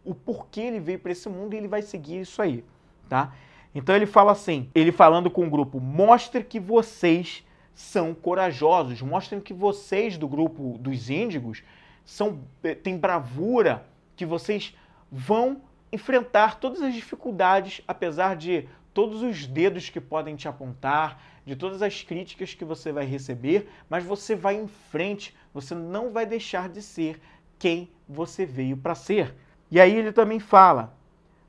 o 0.05 0.13
porquê 0.13 0.63
ele 0.63 0.81
veio 0.81 0.99
para 0.99 1.13
esse 1.13 1.29
mundo 1.29 1.55
e 1.55 1.57
ele 1.57 1.69
vai 1.69 1.83
seguir 1.83 2.21
isso 2.21 2.43
aí, 2.43 2.65
tá? 3.09 3.33
Então 3.73 3.95
ele 3.95 4.07
fala 4.07 4.33
assim, 4.33 4.69
ele 4.75 4.91
falando 4.91 5.31
com 5.31 5.47
o 5.47 5.51
grupo, 5.51 5.79
mostre 5.79 6.43
que 6.43 6.59
vocês 6.59 7.45
são 7.75 8.15
corajosos, 8.15 9.01
mostrem 9.03 9.41
que 9.41 9.55
vocês 9.55 10.19
do 10.19 10.29
grupo 10.29 10.77
dos 10.79 11.09
índigos 11.09 11.63
são, 12.05 12.41
eh, 12.63 12.75
têm 12.75 12.99
bravura, 12.99 13.87
que 14.17 14.27
vocês 14.27 14.77
vão 15.11 15.63
enfrentar 15.93 16.61
todas 16.61 16.83
as 16.83 16.95
dificuldades, 16.95 17.83
apesar 17.87 18.37
de 18.37 18.69
todos 18.93 19.23
os 19.23 19.47
dedos 19.47 19.89
que 19.89 20.01
podem 20.01 20.37
te 20.37 20.49
apontar, 20.49 21.23
de 21.45 21.57
todas 21.57 21.83
as 21.83 22.03
críticas 22.03 22.55
que 22.55 22.65
você 22.65 22.93
vai 22.93 23.05
receber, 23.05 23.69
mas 23.89 24.05
você 24.05 24.37
vai 24.37 24.57
em 24.57 24.69
frente, 24.69 25.37
você 25.53 25.75
não 25.75 26.11
vai 26.11 26.27
deixar 26.27 26.69
de 26.69 26.83
ser 26.83 27.21
quem 27.59 27.91
você 28.09 28.45
veio 28.45 28.77
para 28.77 28.95
ser. 28.95 29.35
E 29.71 29.81
aí 29.81 29.95
ele 29.95 30.13
também 30.13 30.39
fala: 30.39 30.95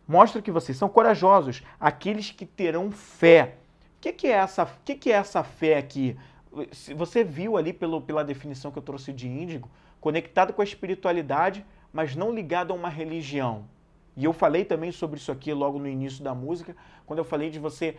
mostra 0.08 0.42
que 0.42 0.52
vocês 0.52 0.78
são 0.78 0.90
corajosos, 0.90 1.64
aqueles 1.80 2.32
que 2.32 2.46
terão 2.46 2.92
fé 2.92 3.58
que, 4.02 4.12
que, 4.12 4.28
é 4.28 4.32
essa, 4.32 4.68
que, 4.84 4.96
que 4.96 5.12
é 5.12 5.16
essa 5.16 5.44
fé 5.44 5.78
aqui? 5.78 6.18
Você 6.96 7.24
viu 7.24 7.56
ali 7.56 7.72
pelo, 7.72 8.02
pela 8.02 8.26
definição 8.26 8.72
que 8.72 8.80
eu 8.80 8.84
trouxe 8.84 9.14
de 9.14 9.30
índigo, 9.30 9.70
conectado 10.02 10.52
com 10.52 10.62
a 10.62 10.66
espiritualidade, 10.66 11.64
mas 11.94 12.16
não 12.16 12.34
ligado 12.34 12.72
a 12.72 12.76
uma 12.76 12.90
religião. 12.90 13.70
E 14.18 14.26
eu 14.26 14.34
falei 14.34 14.66
também 14.66 14.92
sobre 14.92 15.20
isso 15.20 15.32
aqui 15.32 15.54
logo 15.54 15.78
no 15.78 15.88
início 15.88 16.24
da 16.24 16.34
música, 16.34 16.76
quando 17.06 17.20
eu 17.20 17.26
falei 17.26 17.50
de 17.50 17.60
você 17.60 17.96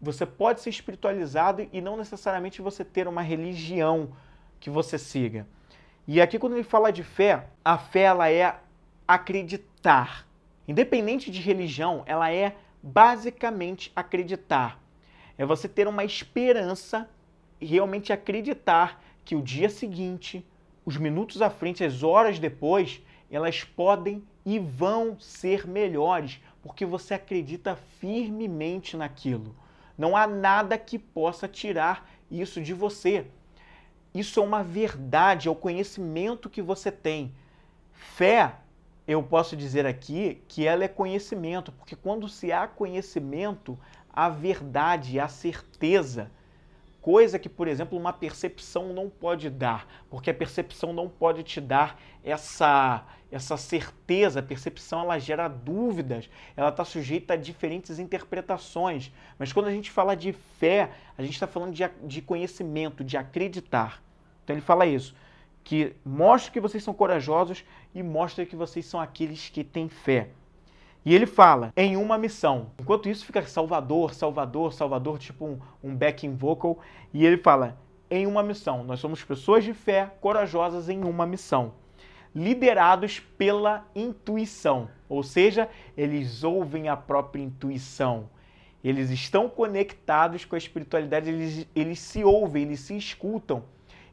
você 0.00 0.26
pode 0.26 0.60
ser 0.60 0.68
espiritualizado 0.68 1.66
e 1.72 1.80
não 1.80 1.96
necessariamente 1.96 2.60
você 2.60 2.84
ter 2.84 3.08
uma 3.08 3.22
religião 3.22 4.10
que 4.60 4.68
você 4.68 4.98
siga. 4.98 5.46
E 6.06 6.20
aqui 6.20 6.38
quando 6.38 6.54
ele 6.54 6.64
fala 6.64 6.90
de 6.90 7.02
fé, 7.02 7.46
a 7.64 7.78
fé 7.78 8.02
ela 8.02 8.30
é 8.30 8.56
acreditar. 9.06 10.26
Independente 10.66 11.30
de 11.30 11.40
religião, 11.40 12.02
ela 12.06 12.30
é 12.30 12.56
basicamente 12.82 13.90
acreditar 13.94 14.83
é 15.36 15.44
você 15.44 15.68
ter 15.68 15.88
uma 15.88 16.04
esperança 16.04 17.08
realmente 17.60 18.12
acreditar 18.12 19.02
que 19.24 19.34
o 19.34 19.42
dia 19.42 19.68
seguinte, 19.68 20.46
os 20.84 20.96
minutos 20.96 21.40
à 21.40 21.50
frente, 21.50 21.82
as 21.82 22.02
horas 22.02 22.38
depois, 22.38 23.02
elas 23.30 23.64
podem 23.64 24.22
e 24.44 24.58
vão 24.58 25.18
ser 25.18 25.66
melhores, 25.66 26.40
porque 26.62 26.84
você 26.84 27.14
acredita 27.14 27.76
firmemente 27.98 28.96
naquilo. 28.96 29.56
Não 29.96 30.16
há 30.16 30.26
nada 30.26 30.76
que 30.76 30.98
possa 30.98 31.48
tirar 31.48 32.08
isso 32.30 32.60
de 32.60 32.74
você. 32.74 33.26
Isso 34.14 34.38
é 34.38 34.42
uma 34.42 34.62
verdade, 34.62 35.48
é 35.48 35.50
o 35.50 35.56
conhecimento 35.56 36.50
que 36.50 36.62
você 36.62 36.92
tem. 36.92 37.34
Fé, 37.92 38.56
eu 39.06 39.22
posso 39.22 39.56
dizer 39.56 39.86
aqui 39.86 40.42
que 40.48 40.66
ela 40.66 40.84
é 40.84 40.88
conhecimento, 40.88 41.72
porque 41.72 41.96
quando 41.96 42.28
se 42.28 42.52
há 42.52 42.66
conhecimento, 42.66 43.78
a 44.14 44.28
verdade, 44.28 45.18
a 45.18 45.28
certeza 45.28 46.30
coisa 47.04 47.38
que, 47.38 47.50
por 47.50 47.68
exemplo, 47.68 47.98
uma 47.98 48.14
percepção 48.14 48.94
não 48.94 49.10
pode 49.10 49.50
dar, 49.50 49.86
porque 50.08 50.30
a 50.30 50.34
percepção 50.34 50.90
não 50.90 51.06
pode 51.06 51.42
te 51.42 51.60
dar 51.60 52.00
essa 52.24 53.04
essa 53.30 53.56
certeza, 53.56 54.38
a 54.38 54.42
percepção 54.42 55.00
ela 55.00 55.18
gera 55.18 55.48
dúvidas, 55.48 56.30
ela 56.56 56.68
está 56.68 56.84
sujeita 56.84 57.34
a 57.34 57.36
diferentes 57.36 57.98
interpretações. 57.98 59.10
Mas 59.36 59.52
quando 59.52 59.66
a 59.66 59.72
gente 59.72 59.90
fala 59.90 60.14
de 60.14 60.32
fé, 60.32 60.92
a 61.18 61.22
gente 61.22 61.34
está 61.34 61.46
falando 61.46 61.74
de, 61.74 61.82
de 62.04 62.22
conhecimento, 62.22 63.02
de 63.02 63.16
acreditar. 63.16 64.00
Então 64.44 64.54
ele 64.54 64.62
fala 64.62 64.86
isso, 64.86 65.16
que 65.64 65.96
mostre 66.04 66.52
que 66.52 66.60
vocês 66.60 66.84
são 66.84 66.94
corajosos 66.94 67.64
e 67.92 68.04
mostre 68.04 68.46
que 68.46 68.54
vocês 68.54 68.86
são 68.86 69.00
aqueles 69.00 69.48
que 69.48 69.64
têm 69.64 69.88
fé. 69.88 70.28
E 71.04 71.14
ele 71.14 71.26
fala 71.26 71.70
em 71.76 71.96
uma 71.96 72.16
missão. 72.16 72.70
Enquanto 72.80 73.10
isso 73.10 73.26
fica 73.26 73.42
Salvador, 73.42 74.14
Salvador, 74.14 74.72
Salvador, 74.72 75.18
tipo 75.18 75.44
um, 75.44 75.58
um 75.82 75.94
backing 75.94 76.34
vocal. 76.34 76.78
E 77.12 77.26
ele 77.26 77.36
fala 77.36 77.78
em 78.10 78.26
uma 78.26 78.42
missão. 78.42 78.82
Nós 78.82 79.00
somos 79.00 79.22
pessoas 79.22 79.64
de 79.64 79.74
fé 79.74 80.10
corajosas 80.20 80.88
em 80.88 81.04
uma 81.04 81.26
missão. 81.26 81.74
Liderados 82.34 83.20
pela 83.20 83.86
intuição. 83.94 84.88
Ou 85.06 85.22
seja, 85.22 85.68
eles 85.94 86.42
ouvem 86.42 86.88
a 86.88 86.96
própria 86.96 87.42
intuição. 87.42 88.30
Eles 88.82 89.10
estão 89.10 89.48
conectados 89.48 90.46
com 90.46 90.54
a 90.54 90.58
espiritualidade, 90.58 91.30
eles, 91.30 91.66
eles 91.74 91.98
se 91.98 92.24
ouvem, 92.24 92.64
eles 92.64 92.80
se 92.80 92.96
escutam. 92.96 93.64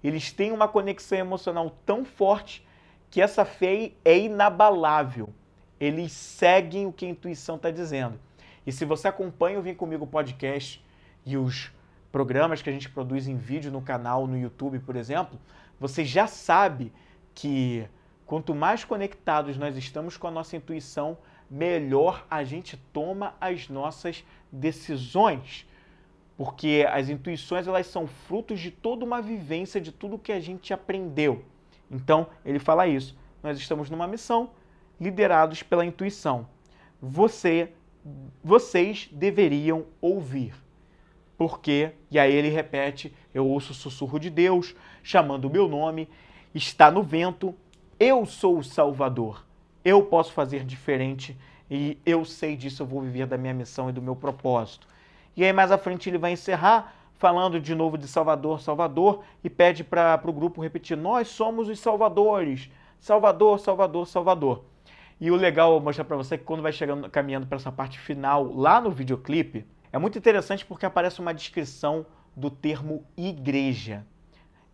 Eles 0.03 0.31
têm 0.31 0.51
uma 0.51 0.67
conexão 0.67 1.17
emocional 1.17 1.75
tão 1.85 2.03
forte 2.03 2.65
que 3.09 3.21
essa 3.21 3.45
fé 3.45 3.91
é 4.03 4.17
inabalável 4.17 5.33
eles 5.81 6.11
seguem 6.11 6.85
o 6.85 6.93
que 6.93 7.07
a 7.07 7.09
intuição 7.09 7.55
está 7.55 7.71
dizendo. 7.71 8.19
E 8.67 8.71
se 8.71 8.85
você 8.85 9.07
acompanha 9.07 9.57
o 9.57 9.63
Vem 9.63 9.73
Comigo 9.73 10.05
podcast 10.05 10.79
e 11.25 11.35
os 11.35 11.71
programas 12.11 12.61
que 12.61 12.69
a 12.69 12.73
gente 12.73 12.87
produz 12.87 13.27
em 13.27 13.35
vídeo 13.35 13.71
no 13.71 13.81
canal, 13.81 14.27
no 14.27 14.37
YouTube, 14.37 14.77
por 14.77 14.95
exemplo, 14.95 15.39
você 15.79 16.05
já 16.05 16.27
sabe 16.27 16.93
que 17.33 17.87
quanto 18.27 18.53
mais 18.53 18.85
conectados 18.85 19.57
nós 19.57 19.75
estamos 19.75 20.17
com 20.17 20.27
a 20.27 20.31
nossa 20.31 20.55
intuição, 20.55 21.17
melhor 21.49 22.27
a 22.29 22.43
gente 22.43 22.77
toma 22.93 23.33
as 23.41 23.67
nossas 23.67 24.23
decisões. 24.51 25.67
Porque 26.37 26.85
as 26.91 27.09
intuições 27.09 27.67
elas 27.67 27.87
são 27.87 28.05
frutos 28.05 28.59
de 28.59 28.69
toda 28.69 29.03
uma 29.03 29.19
vivência, 29.19 29.81
de 29.81 29.91
tudo 29.91 30.19
que 30.19 30.31
a 30.31 30.39
gente 30.39 30.71
aprendeu. 30.73 31.43
Então, 31.89 32.27
ele 32.45 32.59
fala 32.59 32.87
isso. 32.87 33.17
Nós 33.41 33.57
estamos 33.57 33.89
numa 33.89 34.07
missão, 34.07 34.51
liderados 35.01 35.63
pela 35.63 35.83
intuição. 35.83 36.47
Você, 37.01 37.73
vocês 38.43 39.09
deveriam 39.11 39.85
ouvir. 39.99 40.53
Porque, 41.35 41.93
e 42.11 42.19
aí 42.19 42.31
ele 42.31 42.49
repete: 42.49 43.11
eu 43.33 43.47
ouço 43.47 43.71
o 43.71 43.75
sussurro 43.75 44.19
de 44.19 44.29
Deus, 44.29 44.75
chamando 45.01 45.45
o 45.45 45.49
meu 45.49 45.67
nome, 45.67 46.07
está 46.53 46.91
no 46.91 47.01
vento, 47.01 47.55
eu 47.99 48.25
sou 48.27 48.59
o 48.59 48.63
Salvador. 48.63 49.43
Eu 49.83 50.03
posso 50.03 50.31
fazer 50.31 50.63
diferente 50.63 51.35
e 51.69 51.97
eu 52.05 52.23
sei 52.23 52.55
disso, 52.55 52.83
eu 52.83 52.87
vou 52.87 53.01
viver 53.01 53.25
da 53.25 53.37
minha 53.37 53.53
missão 53.55 53.89
e 53.89 53.93
do 53.93 54.01
meu 54.01 54.15
propósito. 54.15 54.87
E 55.35 55.43
aí 55.43 55.51
mais 55.51 55.71
à 55.71 55.77
frente 55.77 56.07
ele 56.07 56.19
vai 56.19 56.33
encerrar 56.33 56.95
falando 57.17 57.59
de 57.59 57.73
novo 57.73 57.97
de 57.97 58.07
Salvador, 58.07 58.61
Salvador, 58.61 59.23
e 59.43 59.49
pede 59.49 59.83
para 59.83 60.21
o 60.23 60.33
grupo 60.33 60.61
repetir: 60.61 60.95
Nós 60.95 61.27
somos 61.29 61.67
os 61.67 61.79
salvadores. 61.79 62.69
Salvador, 62.99 63.59
Salvador, 63.59 64.05
Salvador. 64.05 64.63
E 65.21 65.29
o 65.29 65.35
legal, 65.35 65.79
mostrar 65.79 66.03
para 66.03 66.17
você 66.17 66.35
que 66.35 66.43
quando 66.43 66.63
vai 66.63 66.71
chegando, 66.71 67.07
caminhando 67.07 67.45
para 67.45 67.57
essa 67.57 67.71
parte 67.71 67.99
final, 67.99 68.43
lá 68.55 68.81
no 68.81 68.89
videoclipe, 68.89 69.67
é 69.93 69.99
muito 69.99 70.17
interessante 70.17 70.65
porque 70.65 70.83
aparece 70.83 71.19
uma 71.19 71.31
descrição 71.31 72.07
do 72.35 72.49
termo 72.49 73.05
igreja. 73.15 74.03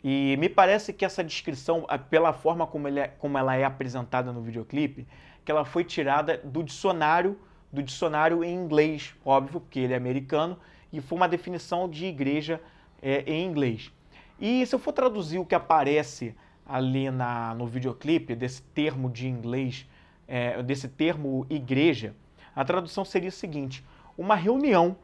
E 0.01 0.37
me 0.39 0.47
parece 0.47 0.93
que 0.93 1.03
essa 1.03 1.21
descrição, 1.21 1.85
pela 2.09 2.31
forma 2.31 2.65
como, 2.65 2.87
é, 2.87 3.09
como 3.09 3.37
ela 3.37 3.57
é 3.57 3.65
apresentada 3.65 4.31
no 4.31 4.41
videoclipe, 4.41 5.05
que 5.43 5.51
ela 5.51 5.65
foi 5.65 5.83
tirada 5.83 6.37
do 6.37 6.63
dicionário, 6.63 7.37
do 7.69 7.83
dicionário 7.83 8.41
em 8.41 8.55
inglês, 8.55 9.13
óbvio, 9.25 9.59
porque 9.59 9.81
ele 9.81 9.93
é 9.93 9.97
americano, 9.97 10.57
e 10.93 11.01
foi 11.01 11.17
uma 11.17 11.27
definição 11.27 11.89
de 11.89 12.05
igreja 12.05 12.61
é, 13.01 13.21
em 13.29 13.45
inglês. 13.45 13.91
E 14.39 14.65
se 14.65 14.73
eu 14.73 14.79
for 14.79 14.93
traduzir 14.93 15.39
o 15.39 15.45
que 15.45 15.55
aparece 15.55 16.33
ali 16.65 17.11
na, 17.11 17.53
no 17.53 17.67
videoclipe, 17.67 18.33
desse 18.33 18.61
termo 18.61 19.09
de 19.09 19.27
inglês 19.27 19.85
é, 20.27 20.61
desse 20.61 20.87
termo 20.87 21.45
igreja, 21.49 22.15
a 22.55 22.65
tradução 22.65 23.05
seria 23.05 23.29
o 23.29 23.31
seguinte: 23.31 23.83
uma 24.17 24.35
reunião 24.35 24.97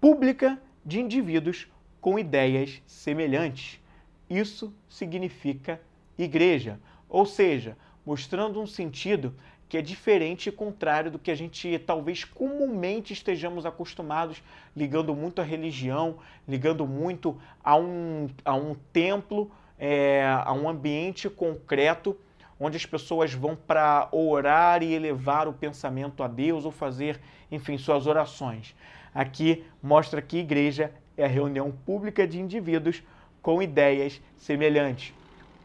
pública 0.00 0.60
de 0.84 1.00
indivíduos 1.00 1.68
com 2.00 2.18
ideias 2.18 2.82
semelhantes. 2.86 3.80
Isso 4.28 4.72
significa 4.88 5.80
igreja, 6.16 6.80
ou 7.08 7.26
seja, 7.26 7.76
mostrando 8.06 8.60
um 8.60 8.66
sentido 8.66 9.34
que 9.68 9.76
é 9.76 9.82
diferente 9.82 10.48
e 10.48 10.52
contrário 10.52 11.12
do 11.12 11.18
que 11.18 11.30
a 11.30 11.34
gente 11.34 11.78
talvez 11.80 12.24
comumente 12.24 13.12
estejamos 13.12 13.64
acostumados, 13.64 14.42
ligando 14.74 15.14
muito 15.14 15.40
à 15.40 15.44
religião, 15.44 16.18
ligando 16.48 16.86
muito 16.86 17.40
a 17.62 17.76
um, 17.76 18.28
a 18.44 18.54
um 18.54 18.74
templo, 18.92 19.50
é, 19.78 20.24
a 20.44 20.52
um 20.52 20.68
ambiente 20.68 21.30
concreto 21.30 22.16
onde 22.60 22.76
as 22.76 22.84
pessoas 22.84 23.32
vão 23.32 23.56
para 23.56 24.08
orar 24.12 24.82
e 24.82 24.92
elevar 24.92 25.48
o 25.48 25.52
pensamento 25.52 26.22
a 26.22 26.28
Deus 26.28 26.66
ou 26.66 26.70
fazer, 26.70 27.18
enfim, 27.50 27.78
suas 27.78 28.06
orações. 28.06 28.76
Aqui 29.14 29.64
mostra 29.82 30.20
que 30.20 30.36
igreja 30.36 30.92
é 31.16 31.24
a 31.24 31.28
reunião 31.28 31.72
pública 31.72 32.28
de 32.28 32.38
indivíduos 32.38 33.02
com 33.40 33.62
ideias 33.62 34.20
semelhantes. 34.36 35.14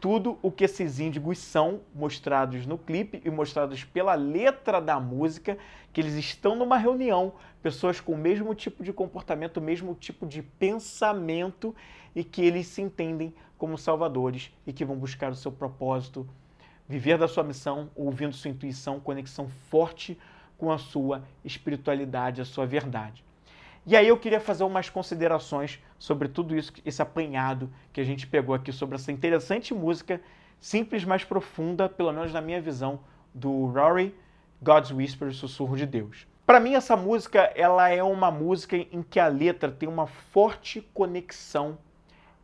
Tudo 0.00 0.38
o 0.42 0.50
que 0.50 0.64
esses 0.64 0.98
índigos 0.98 1.38
são, 1.38 1.80
mostrados 1.94 2.66
no 2.66 2.78
clipe 2.78 3.20
e 3.24 3.30
mostrados 3.30 3.84
pela 3.84 4.14
letra 4.14 4.80
da 4.80 4.98
música, 4.98 5.58
que 5.92 6.00
eles 6.00 6.14
estão 6.14 6.54
numa 6.54 6.76
reunião, 6.76 7.32
pessoas 7.62 8.00
com 8.00 8.12
o 8.12 8.18
mesmo 8.18 8.54
tipo 8.54 8.82
de 8.82 8.92
comportamento, 8.92 9.56
o 9.56 9.62
mesmo 9.62 9.94
tipo 9.94 10.26
de 10.26 10.42
pensamento 10.42 11.74
e 12.14 12.22
que 12.22 12.42
eles 12.42 12.66
se 12.66 12.82
entendem 12.82 13.34
como 13.58 13.76
salvadores 13.76 14.52
e 14.66 14.72
que 14.72 14.84
vão 14.84 14.96
buscar 14.96 15.32
o 15.32 15.34
seu 15.34 15.50
propósito 15.50 16.26
viver 16.88 17.18
da 17.18 17.28
sua 17.28 17.42
missão, 17.42 17.90
ouvindo 17.94 18.34
sua 18.34 18.50
intuição, 18.50 19.00
conexão 19.00 19.48
forte 19.70 20.18
com 20.56 20.70
a 20.70 20.78
sua 20.78 21.22
espiritualidade, 21.44 22.40
a 22.40 22.44
sua 22.44 22.66
verdade. 22.66 23.24
E 23.86 23.96
aí 23.96 24.08
eu 24.08 24.16
queria 24.18 24.40
fazer 24.40 24.64
umas 24.64 24.90
considerações 24.90 25.78
sobre 25.98 26.26
tudo 26.28 26.56
isso, 26.56 26.72
esse 26.84 27.00
apanhado 27.00 27.70
que 27.92 28.00
a 28.00 28.04
gente 28.04 28.26
pegou 28.26 28.54
aqui 28.54 28.72
sobre 28.72 28.96
essa 28.96 29.12
interessante 29.12 29.72
música, 29.72 30.20
simples, 30.60 31.04
mas 31.04 31.22
profunda, 31.22 31.88
pelo 31.88 32.12
menos 32.12 32.32
na 32.32 32.40
minha 32.40 32.60
visão, 32.60 32.98
do 33.32 33.66
Rory, 33.66 34.14
God's 34.60 34.90
Whisper, 34.90 35.32
Sussurro 35.32 35.76
de 35.76 35.86
Deus. 35.86 36.26
Para 36.44 36.58
mim 36.58 36.74
essa 36.74 36.96
música, 36.96 37.52
ela 37.54 37.88
é 37.88 38.02
uma 38.02 38.30
música 38.30 38.76
em 38.76 39.02
que 39.02 39.20
a 39.20 39.28
letra 39.28 39.70
tem 39.70 39.88
uma 39.88 40.06
forte 40.06 40.80
conexão 40.94 41.78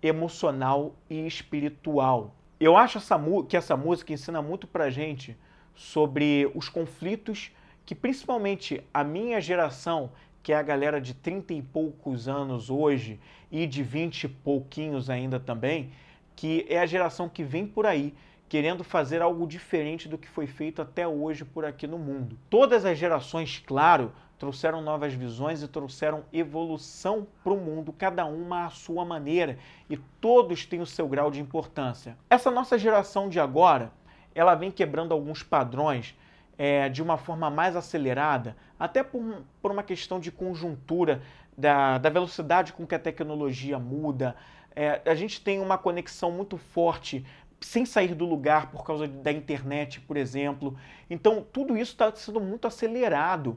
emocional 0.02 0.94
e 1.08 1.26
espiritual. 1.26 2.34
Eu 2.64 2.76
acho 2.76 2.98
essa, 2.98 3.20
que 3.48 3.56
essa 3.56 3.76
música 3.76 4.12
ensina 4.12 4.40
muito 4.40 4.68
pra 4.68 4.88
gente 4.88 5.36
sobre 5.74 6.48
os 6.54 6.68
conflitos 6.68 7.50
que 7.84 7.92
principalmente 7.92 8.80
a 8.94 9.02
minha 9.02 9.40
geração, 9.40 10.12
que 10.44 10.52
é 10.52 10.56
a 10.56 10.62
galera 10.62 11.00
de 11.00 11.12
30 11.12 11.54
e 11.54 11.60
poucos 11.60 12.28
anos 12.28 12.70
hoje 12.70 13.18
e 13.50 13.66
de 13.66 13.82
20 13.82 14.22
e 14.22 14.28
pouquinhos 14.28 15.10
ainda 15.10 15.40
também, 15.40 15.90
que 16.36 16.64
é 16.68 16.78
a 16.78 16.86
geração 16.86 17.28
que 17.28 17.42
vem 17.42 17.66
por 17.66 17.84
aí 17.84 18.14
querendo 18.48 18.84
fazer 18.84 19.20
algo 19.20 19.44
diferente 19.44 20.08
do 20.08 20.16
que 20.16 20.28
foi 20.28 20.46
feito 20.46 20.80
até 20.80 21.04
hoje 21.04 21.44
por 21.44 21.64
aqui 21.64 21.88
no 21.88 21.98
mundo. 21.98 22.38
Todas 22.48 22.84
as 22.84 22.96
gerações, 22.96 23.60
claro, 23.66 24.12
trouxeram 24.42 24.82
novas 24.82 25.14
visões 25.14 25.62
e 25.62 25.68
trouxeram 25.68 26.24
evolução 26.32 27.24
para 27.44 27.52
o 27.52 27.56
mundo, 27.56 27.92
cada 27.92 28.24
uma 28.24 28.66
à 28.66 28.70
sua 28.70 29.04
maneira, 29.04 29.56
e 29.88 29.96
todos 30.20 30.66
têm 30.66 30.80
o 30.80 30.86
seu 30.86 31.06
grau 31.06 31.30
de 31.30 31.40
importância. 31.40 32.18
Essa 32.28 32.50
nossa 32.50 32.76
geração 32.76 33.28
de 33.28 33.38
agora, 33.38 33.92
ela 34.34 34.56
vem 34.56 34.68
quebrando 34.68 35.12
alguns 35.12 35.44
padrões 35.44 36.18
é, 36.58 36.88
de 36.88 37.00
uma 37.00 37.16
forma 37.16 37.48
mais 37.50 37.76
acelerada, 37.76 38.56
até 38.80 39.04
por, 39.04 39.44
por 39.62 39.70
uma 39.70 39.84
questão 39.84 40.18
de 40.18 40.32
conjuntura, 40.32 41.22
da, 41.56 41.98
da 41.98 42.10
velocidade 42.10 42.72
com 42.72 42.84
que 42.84 42.96
a 42.96 42.98
tecnologia 42.98 43.78
muda, 43.78 44.34
é, 44.74 45.02
a 45.06 45.14
gente 45.14 45.40
tem 45.40 45.60
uma 45.60 45.78
conexão 45.78 46.32
muito 46.32 46.56
forte 46.56 47.24
sem 47.60 47.86
sair 47.86 48.12
do 48.12 48.24
lugar 48.24 48.72
por 48.72 48.82
causa 48.82 49.06
da 49.06 49.30
internet, 49.30 50.00
por 50.00 50.16
exemplo. 50.16 50.76
Então, 51.08 51.46
tudo 51.52 51.76
isso 51.76 51.92
está 51.92 52.10
sendo 52.12 52.40
muito 52.40 52.66
acelerado, 52.66 53.56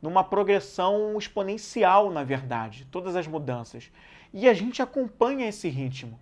numa 0.00 0.22
progressão 0.22 1.16
exponencial, 1.18 2.10
na 2.10 2.22
verdade, 2.22 2.86
todas 2.90 3.16
as 3.16 3.26
mudanças. 3.26 3.90
E 4.32 4.48
a 4.48 4.54
gente 4.54 4.82
acompanha 4.82 5.48
esse 5.48 5.68
ritmo. 5.68 6.18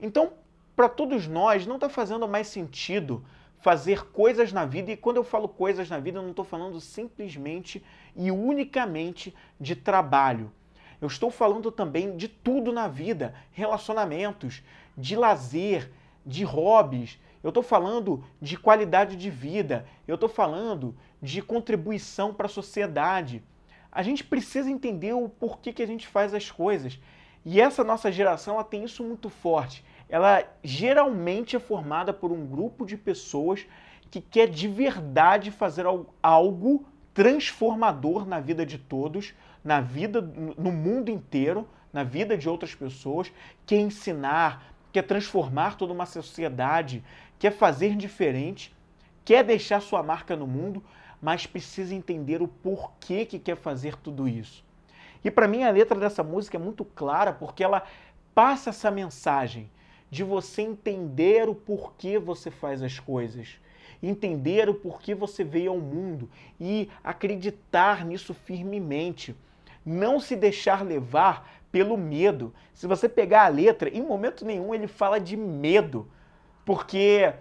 Então, 0.00 0.32
para 0.76 0.88
todos 0.88 1.26
nós, 1.26 1.66
não 1.66 1.74
está 1.74 1.88
fazendo 1.88 2.26
mais 2.28 2.46
sentido 2.46 3.24
fazer 3.60 4.06
coisas 4.06 4.52
na 4.52 4.64
vida, 4.64 4.90
e 4.90 4.96
quando 4.96 5.18
eu 5.18 5.24
falo 5.24 5.46
coisas 5.46 5.90
na 5.90 5.98
vida, 5.98 6.18
eu 6.18 6.22
não 6.22 6.30
estou 6.30 6.44
falando 6.44 6.80
simplesmente 6.80 7.84
e 8.16 8.30
unicamente 8.30 9.34
de 9.60 9.76
trabalho. 9.76 10.50
Eu 11.00 11.08
estou 11.08 11.30
falando 11.30 11.70
também 11.70 12.16
de 12.16 12.28
tudo 12.28 12.72
na 12.72 12.88
vida, 12.88 13.34
relacionamentos, 13.52 14.62
de 14.96 15.16
lazer, 15.16 15.90
de 16.24 16.44
hobbies. 16.44 17.18
Eu 17.42 17.48
estou 17.48 17.62
falando 17.62 18.22
de 18.40 18.56
qualidade 18.56 19.16
de 19.16 19.30
vida. 19.30 19.86
Eu 20.06 20.16
estou 20.16 20.28
falando 20.28 20.94
de 21.20 21.42
contribuição 21.42 22.32
para 22.32 22.46
a 22.46 22.50
sociedade. 22.50 23.42
A 23.90 24.02
gente 24.02 24.24
precisa 24.24 24.70
entender 24.70 25.12
o 25.12 25.28
porquê 25.28 25.72
que 25.72 25.82
a 25.82 25.86
gente 25.86 26.06
faz 26.06 26.32
as 26.34 26.50
coisas. 26.50 26.98
E 27.44 27.60
essa 27.60 27.82
nossa 27.82 28.12
geração 28.12 28.54
ela 28.54 28.64
tem 28.64 28.84
isso 28.84 29.02
muito 29.02 29.28
forte 29.28 29.84
ela 30.10 30.44
geralmente 30.62 31.54
é 31.54 31.60
formada 31.60 32.12
por 32.12 32.32
um 32.32 32.44
grupo 32.44 32.84
de 32.84 32.96
pessoas 32.96 33.64
que 34.10 34.20
quer 34.20 34.48
de 34.48 34.66
verdade 34.66 35.52
fazer 35.52 35.86
algo 36.20 36.84
transformador 37.14 38.26
na 38.26 38.40
vida 38.40 38.66
de 38.66 38.76
todos, 38.76 39.32
na 39.62 39.80
vida 39.80 40.20
no 40.20 40.72
mundo 40.72 41.10
inteiro, 41.10 41.66
na 41.92 42.02
vida 42.02 42.36
de 42.36 42.48
outras 42.48 42.74
pessoas, 42.74 43.32
quer 43.64 43.78
ensinar, 43.78 44.74
quer 44.92 45.02
transformar 45.02 45.76
toda 45.76 45.92
uma 45.92 46.06
sociedade, 46.06 47.04
quer 47.38 47.52
fazer 47.52 47.94
diferente, 47.94 48.74
quer 49.24 49.44
deixar 49.44 49.80
sua 49.80 50.02
marca 50.02 50.34
no 50.34 50.46
mundo, 50.46 50.82
mas 51.20 51.46
precisa 51.46 51.94
entender 51.94 52.40
o 52.40 52.48
porquê 52.48 53.24
que 53.24 53.38
quer 53.38 53.56
fazer 53.56 53.96
tudo 53.96 54.26
isso. 54.28 54.64
E 55.24 55.30
para 55.30 55.46
mim 55.46 55.64
a 55.64 55.70
letra 55.70 55.98
dessa 55.98 56.22
música 56.22 56.56
é 56.56 56.60
muito 56.60 56.84
clara 56.84 57.32
porque 57.32 57.62
ela 57.62 57.82
passa 58.34 58.70
essa 58.70 58.90
mensagem 58.90 59.70
de 60.10 60.24
você 60.24 60.62
entender 60.62 61.48
o 61.48 61.54
porquê 61.54 62.18
você 62.18 62.50
faz 62.50 62.82
as 62.82 62.98
coisas, 62.98 63.60
entender 64.02 64.68
o 64.68 64.74
porquê 64.74 65.14
você 65.14 65.44
veio 65.44 65.70
ao 65.70 65.78
mundo 65.78 66.28
e 66.58 66.88
acreditar 67.04 68.04
nisso 68.04 68.32
firmemente. 68.32 69.36
Não 69.84 70.18
se 70.18 70.34
deixar 70.34 70.84
levar 70.84 71.60
pelo 71.70 71.96
medo. 71.96 72.52
Se 72.74 72.86
você 72.86 73.08
pegar 73.08 73.44
a 73.44 73.48
letra, 73.48 73.88
em 73.88 74.02
momento 74.02 74.44
nenhum 74.44 74.74
ele 74.74 74.86
fala 74.86 75.20
de 75.20 75.36
medo, 75.36 76.08
porque 76.64 77.32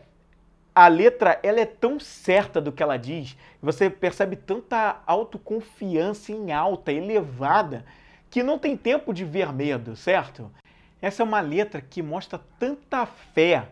a 0.80 0.88
letra 0.88 1.38
ela 1.44 1.60
é 1.60 1.66
tão 1.66 2.00
certa 2.00 2.62
do 2.62 2.72
que 2.72 2.82
ela 2.82 2.96
diz, 2.96 3.36
você 3.62 3.90
percebe 3.90 4.38
tanta 4.38 5.02
autoconfiança 5.06 6.32
em 6.32 6.54
alta, 6.54 6.90
elevada, 6.94 7.84
que 8.30 8.42
não 8.42 8.58
tem 8.58 8.78
tempo 8.78 9.14
de 9.14 9.26
ver 9.26 9.52
medo, 9.52 9.94
certo? 9.98 10.50
Essa 11.02 11.22
é 11.22 11.26
uma 11.26 11.42
letra 11.42 11.82
que 11.82 12.02
mostra 12.02 12.40
tanta 12.58 13.06
fé, 13.06 13.68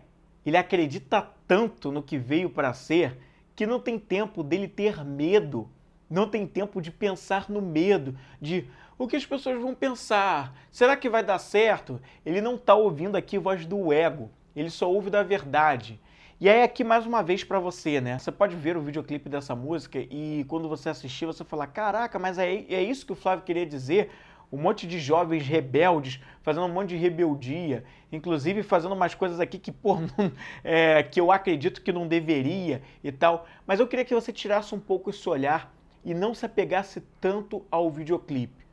ele 0.46 0.58
acredita 0.58 1.26
tanto 1.48 1.93
no 1.93 2.04
que 2.04 2.17
veio 2.17 2.50
para 2.50 2.74
ser, 2.74 3.17
que 3.56 3.65
não 3.65 3.80
tem 3.80 3.98
tempo 3.98 4.43
dele 4.43 4.67
ter 4.67 5.06
medo, 5.06 5.70
não 6.10 6.28
tem 6.28 6.46
tempo 6.46 6.82
de 6.82 6.91
pensar 6.91 7.50
no 7.50 7.62
medo, 7.62 8.20
de 8.41 8.67
o 8.98 9.08
que 9.08 9.15
as 9.15 9.26
pessoas 9.26 9.62
vão 9.62 9.74
pensar, 9.74 10.54
será 10.70 10.98
que 10.98 11.10
vai 11.10 11.24
dar 11.24 11.39
certo? 11.39 12.02
Ele 12.26 12.41
não 12.41 12.56
está 12.56 12.76
ouvindo 12.76 13.15
aqui 13.15 13.38
voz 13.38 13.65
do 13.65 13.93
ego, 13.93 14.30
ele 14.54 14.70
só 14.70 14.91
ouve 14.91 15.10
da 15.10 15.24
verdade. 15.24 16.02
E 16.39 16.47
aí 16.47 16.62
aqui 16.62 16.84
mais 16.84 17.04
uma 17.04 17.23
vez 17.23 17.43
para 17.43 17.60
você, 17.60 18.00
né? 18.00 18.19
Você 18.19 18.32
pode 18.32 18.56
ver 18.56 18.78
o 18.78 18.82
videoclipe 18.82 19.28
dessa 19.28 19.56
música 19.56 19.97
e 19.97 20.45
quando 20.47 20.69
você 20.69 20.88
assistir 20.88 21.26
você 21.26 21.43
falar, 21.43 21.65
caraca, 21.65 22.19
mas 22.19 22.38
é, 22.38 22.63
é 22.69 22.84
isso 22.84 23.08
que 23.08 23.12
o 23.12 23.15
Flávio 23.15 23.43
queria 23.43 23.65
dizer? 23.65 24.12
um 24.52 24.58
monte 24.58 24.88
de 24.88 24.97
jovens 24.97 25.45
rebeldes 25.45 26.21
fazendo 26.41 26.67
um 26.67 26.73
monte 26.73 26.89
de 26.89 26.95
rebeldia, 26.95 27.84
inclusive 28.12 28.63
fazendo 28.63 28.93
umas 28.93 29.13
coisas 29.13 29.39
aqui 29.41 29.60
que, 29.60 29.71
pô, 29.71 29.97
é, 30.63 31.04
que 31.04 31.19
eu 31.19 31.32
acredito 31.32 31.82
que 31.82 31.91
não 31.91 32.08
deveria 32.08 32.82
e 33.04 33.12
tal. 33.12 33.45
Mas 33.65 33.80
eu 33.80 33.88
queria 33.88 34.06
que 34.06 34.13
você 34.13 34.32
tirasse 34.32 34.73
um 34.73 34.80
pouco 34.80 35.10
esse 35.10 35.28
olhar 35.28 35.73
e 36.06 36.13
não 36.13 36.34
se 36.34 36.45
apegasse 36.45 37.02
tanto 37.19 37.65
ao 37.69 37.89
videoclipe. 37.89 38.65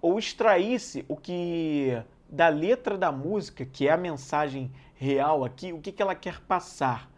Ou 0.00 0.18
extraísse 0.18 1.04
o 1.06 1.16
que 1.16 2.02
da 2.28 2.48
letra 2.48 2.96
da 2.96 3.12
música, 3.12 3.64
que 3.64 3.86
é 3.86 3.92
a 3.92 3.96
mensagem 3.96 4.72
real 5.02 5.44
aqui, 5.44 5.72
o 5.72 5.80
que, 5.80 5.90
que 5.90 6.00
ela 6.00 6.14
quer 6.14 6.40
passar. 6.42 7.10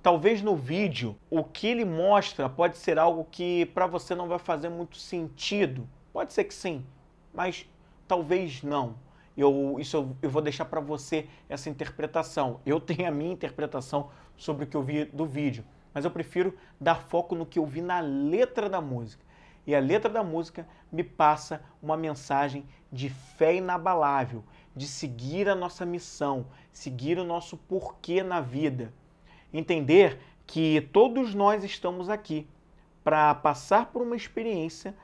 Talvez 0.00 0.40
no 0.40 0.54
vídeo 0.54 1.16
o 1.28 1.42
que 1.42 1.66
ele 1.66 1.84
mostra 1.84 2.48
pode 2.48 2.76
ser 2.76 2.96
algo 2.98 3.26
que 3.28 3.66
para 3.66 3.86
você 3.86 4.14
não 4.14 4.28
vai 4.28 4.38
fazer 4.38 4.68
muito 4.68 4.96
sentido. 4.96 5.88
Pode 6.12 6.32
ser 6.32 6.44
que 6.44 6.54
sim, 6.54 6.86
mas 7.32 7.68
talvez 8.06 8.62
não. 8.62 8.94
Eu, 9.36 9.76
isso 9.80 9.96
eu, 9.96 10.16
eu 10.22 10.30
vou 10.30 10.40
deixar 10.40 10.66
para 10.66 10.80
você 10.80 11.26
essa 11.48 11.68
interpretação. 11.68 12.60
Eu 12.64 12.78
tenho 12.80 13.08
a 13.08 13.10
minha 13.10 13.32
interpretação 13.32 14.10
sobre 14.36 14.64
o 14.64 14.66
que 14.68 14.76
eu 14.76 14.82
vi 14.82 15.04
do 15.06 15.26
vídeo, 15.26 15.64
mas 15.92 16.04
eu 16.04 16.10
prefiro 16.12 16.56
dar 16.80 16.96
foco 16.96 17.34
no 17.34 17.44
que 17.44 17.58
eu 17.58 17.66
vi 17.66 17.80
na 17.80 17.98
letra 17.98 18.68
da 18.70 18.80
música. 18.80 19.24
E 19.66 19.74
a 19.74 19.80
letra 19.80 20.10
da 20.10 20.22
música 20.22 20.66
me 20.92 21.02
passa 21.02 21.62
uma 21.82 21.96
mensagem 21.96 22.64
de 22.92 23.08
fé 23.08 23.56
inabalável, 23.56 24.44
de 24.76 24.86
seguir 24.86 25.48
a 25.48 25.54
nossa 25.54 25.86
missão, 25.86 26.46
seguir 26.72 27.18
o 27.18 27.24
nosso 27.24 27.56
porquê 27.56 28.22
na 28.22 28.40
vida. 28.40 28.92
Entender 29.52 30.18
que 30.46 30.80
todos 30.92 31.34
nós 31.34 31.64
estamos 31.64 32.08
aqui 32.08 32.46
para 33.02 33.34
passar 33.34 33.86
por 33.86 34.02
uma 34.02 34.16
experiência 34.16 34.94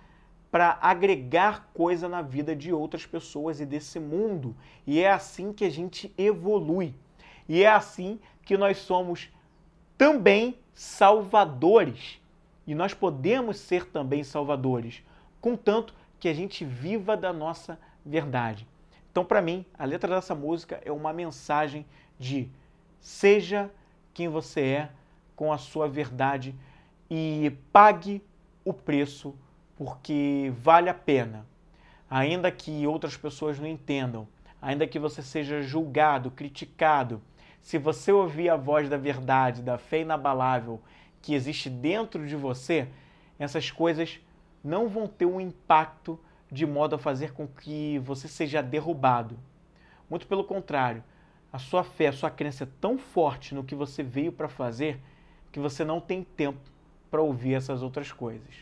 para 0.51 0.79
agregar 0.83 1.70
coisa 1.73 2.09
na 2.09 2.23
vida 2.23 2.57
de 2.57 2.73
outras 2.73 3.07
pessoas 3.07 3.61
e 3.61 3.66
desse 3.66 4.01
mundo. 4.01 4.57
E 4.87 5.01
é 5.01 5.11
assim 5.11 5.53
que 5.53 5.64
a 5.64 5.70
gente 5.70 6.12
evolui. 6.18 6.94
E 7.49 7.62
é 7.62 7.68
assim 7.68 8.18
que 8.44 8.57
nós 8.57 8.79
somos 8.79 9.31
também 9.96 10.59
salvadores. 10.75 12.20
E 12.66 12.75
nós 12.75 12.94
podemos 12.94 13.59
ser 13.59 13.87
também 13.87 14.23
salvadores, 14.23 15.03
contanto 15.40 15.94
que 16.18 16.29
a 16.29 16.35
gente 16.35 16.64
viva 16.64 17.16
da 17.16 17.33
nossa 17.33 17.79
verdade. 18.05 18.66
Então, 19.11 19.25
para 19.25 19.42
mim, 19.42 19.64
a 19.79 19.85
letra 19.85 20.14
dessa 20.14 20.35
música 20.35 20.81
é 20.85 20.92
uma 20.92 21.12
mensagem 21.12 21.85
de 22.18 22.49
seja 23.01 23.70
quem 24.12 24.29
você 24.29 24.61
é 24.61 24.90
com 25.35 25.53
a 25.53 25.59
sua 25.59 25.88
verdade 25.88 26.55
e 27.11 27.53
pague 27.73 28.23
o 28.64 28.73
preço 28.73 29.35
porque 29.77 30.53
vale 30.62 30.90
a 30.90 30.94
pena. 30.94 31.46
Ainda 32.09 32.51
que 32.51 32.87
outras 32.87 33.16
pessoas 33.16 33.59
não 33.59 33.66
entendam, 33.66 34.29
ainda 34.61 34.87
que 34.87 34.99
você 34.99 35.23
seja 35.23 35.62
julgado, 35.62 36.31
criticado, 36.31 37.23
se 37.62 37.79
você 37.79 38.12
ouvir 38.12 38.49
a 38.49 38.57
voz 38.57 38.88
da 38.88 38.96
verdade, 38.96 39.62
da 39.62 39.79
fé 39.79 40.01
inabalável 40.01 40.81
que 41.22 41.35
existe 41.35 41.68
dentro 41.68 42.26
de 42.26 42.37
você, 42.37 42.88
essas 43.38 43.70
coisas 43.70 44.20
não 44.62 44.88
vão 44.88 45.06
ter 45.06 45.26
um 45.26 45.40
impacto 45.40 46.18
de 46.50 46.66
modo 46.66 46.96
a 46.96 46.98
fazer 46.98 47.33
com 47.33 47.46
que 47.46 47.98
você 48.00 48.28
seja 48.28 48.62
derrubado. 48.62 49.38
Muito 50.09 50.26
pelo 50.26 50.44
contrário, 50.44 51.02
a 51.52 51.59
sua 51.59 51.85
fé, 51.85 52.09
a 52.09 52.12
sua 52.12 52.30
crença 52.30 52.64
é 52.64 52.68
tão 52.80 52.98
forte 52.98 53.54
no 53.54 53.64
que 53.64 53.74
você 53.74 54.02
veio 54.02 54.33
para 54.33 54.48
fazer 54.48 55.00
que 55.52 55.59
você 55.59 55.85
não 55.85 56.00
tem 56.00 56.22
tempo 56.22 56.61
para 57.11 57.22
ouvir 57.22 57.54
essas 57.54 57.83
outras 57.83 58.12
coisas. 58.12 58.54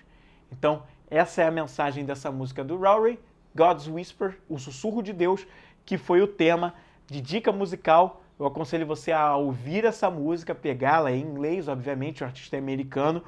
Então, 0.50 0.82
essa 1.10 1.42
é 1.42 1.46
a 1.46 1.50
mensagem 1.50 2.04
dessa 2.04 2.30
música 2.30 2.64
do 2.64 2.76
Rory, 2.76 3.18
God's 3.54 3.88
Whisper, 3.88 4.38
o 4.48 4.58
sussurro 4.58 5.02
de 5.02 5.12
Deus, 5.12 5.46
que 5.84 5.98
foi 5.98 6.22
o 6.22 6.26
tema 6.26 6.74
de 7.06 7.20
dica 7.20 7.52
musical. 7.52 8.22
Eu 8.38 8.46
aconselho 8.46 8.86
você 8.86 9.10
a 9.10 9.34
ouvir 9.36 9.84
essa 9.84 10.08
música, 10.08 10.54
pegá-la 10.54 11.10
em 11.10 11.20
inglês, 11.20 11.66
obviamente, 11.66 12.22
o 12.22 12.26
artista 12.26 12.56
é 12.56 12.58
americano, 12.58 13.22